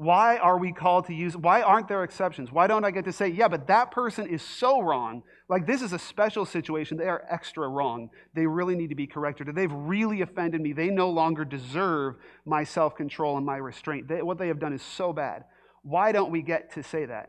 why 0.00 0.38
are 0.38 0.56
we 0.56 0.72
called 0.72 1.04
to 1.08 1.12
use 1.12 1.36
why 1.36 1.60
aren't 1.60 1.86
there 1.86 2.04
exceptions? 2.04 2.50
Why 2.50 2.66
don't 2.66 2.86
i 2.86 2.90
get 2.90 3.04
to 3.04 3.12
say 3.12 3.28
yeah 3.28 3.48
but 3.48 3.66
that 3.66 3.90
person 3.90 4.26
is 4.26 4.40
so 4.40 4.80
wrong. 4.80 5.22
Like 5.46 5.66
this 5.66 5.82
is 5.82 5.92
a 5.92 5.98
special 5.98 6.46
situation. 6.46 6.96
They 6.96 7.04
are 7.04 7.22
extra 7.28 7.68
wrong. 7.68 8.08
They 8.34 8.46
really 8.46 8.76
need 8.76 8.88
to 8.88 8.94
be 8.94 9.06
corrected 9.06 9.46
or 9.46 9.52
they've 9.52 9.70
really 9.70 10.22
offended 10.22 10.62
me. 10.62 10.72
They 10.72 10.88
no 10.88 11.10
longer 11.10 11.44
deserve 11.44 12.14
my 12.46 12.64
self-control 12.64 13.36
and 13.36 13.44
my 13.44 13.58
restraint. 13.58 14.08
They, 14.08 14.22
what 14.22 14.38
they 14.38 14.48
have 14.48 14.58
done 14.58 14.72
is 14.72 14.80
so 14.80 15.12
bad. 15.12 15.44
Why 15.82 16.12
don't 16.12 16.30
we 16.30 16.40
get 16.40 16.72
to 16.74 16.82
say 16.82 17.04
that? 17.04 17.28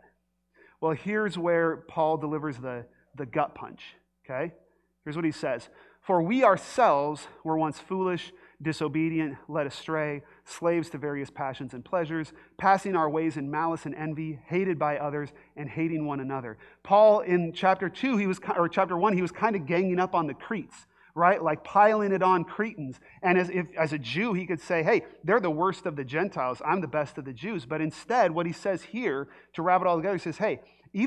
Well, 0.80 0.94
here's 0.94 1.38
where 1.38 1.84
Paul 1.90 2.16
delivers 2.16 2.58
the, 2.58 2.86
the 3.18 3.26
gut 3.26 3.54
punch, 3.54 3.82
okay? 4.26 4.54
Here's 5.04 5.18
what 5.18 5.26
he 5.26 5.32
says. 5.32 5.68
For 6.02 6.22
we 6.22 6.46
ourselves 6.46 7.28
were 7.44 7.58
once 7.58 7.80
foolish, 7.80 8.32
disobedient, 8.62 9.36
led 9.50 9.68
astray, 9.68 10.24
slaves 10.45 10.89
to 10.89 10.97
various 10.97 11.30
passions 11.30 11.73
and 11.73 11.84
pleasures, 11.84 12.34
passing 12.58 12.95
our 12.95 13.10
ways 13.10 13.38
in 13.38 13.49
malice 13.49 13.86
and 13.86 13.95
envy, 13.95 14.39
hated 14.47 14.77
by 14.77 14.97
others, 14.97 15.30
and 15.56 15.69
hating 15.69 16.06
one 16.06 16.19
another. 16.19 16.58
Paul, 16.84 17.21
in 17.21 17.54
chapter 17.54 17.89
2, 17.89 18.17
he 18.17 18.27
was, 18.27 18.39
or 18.58 18.67
chapter 18.67 18.97
1, 18.97 19.13
he 19.13 19.21
was 19.21 19.32
kind 19.32 19.56
of 19.56 19.65
ganging 19.65 19.99
up 19.99 20.15
on 20.15 20.27
the 20.27 20.34
Cretes 20.34 20.88
right? 21.15 21.41
Like 21.43 21.63
piling 21.63 22.12
it 22.12 22.23
on 22.23 22.43
Cretans. 22.43 22.99
And 23.21 23.38
as, 23.38 23.49
if, 23.49 23.67
as 23.77 23.93
a 23.93 23.97
Jew, 23.97 24.34
he 24.34 24.45
could 24.45 24.62
say, 24.62 24.84
hey, 24.84 25.04
they're 25.23 25.39
the 25.39 25.51
worst 25.51 25.86
of 25.86 25.95
the 25.95 26.04
Gentiles. 26.04 26.62
I'm 26.65 26.82
the 26.82 26.88
best 26.88 27.17
of 27.17 27.25
the 27.25 27.34
Jews. 27.34 27.65
But 27.65 27.82
instead, 27.82 28.32
what 28.32 28.45
he 28.45 28.54
says 28.54 28.84
here, 28.84 29.27
to 29.54 29.62
wrap 29.62 29.82
it 29.82 29.88
all 29.88 29.97
together, 29.97 30.15
he 30.15 30.21
says, 30.21 30.38
hey, 30.38 30.62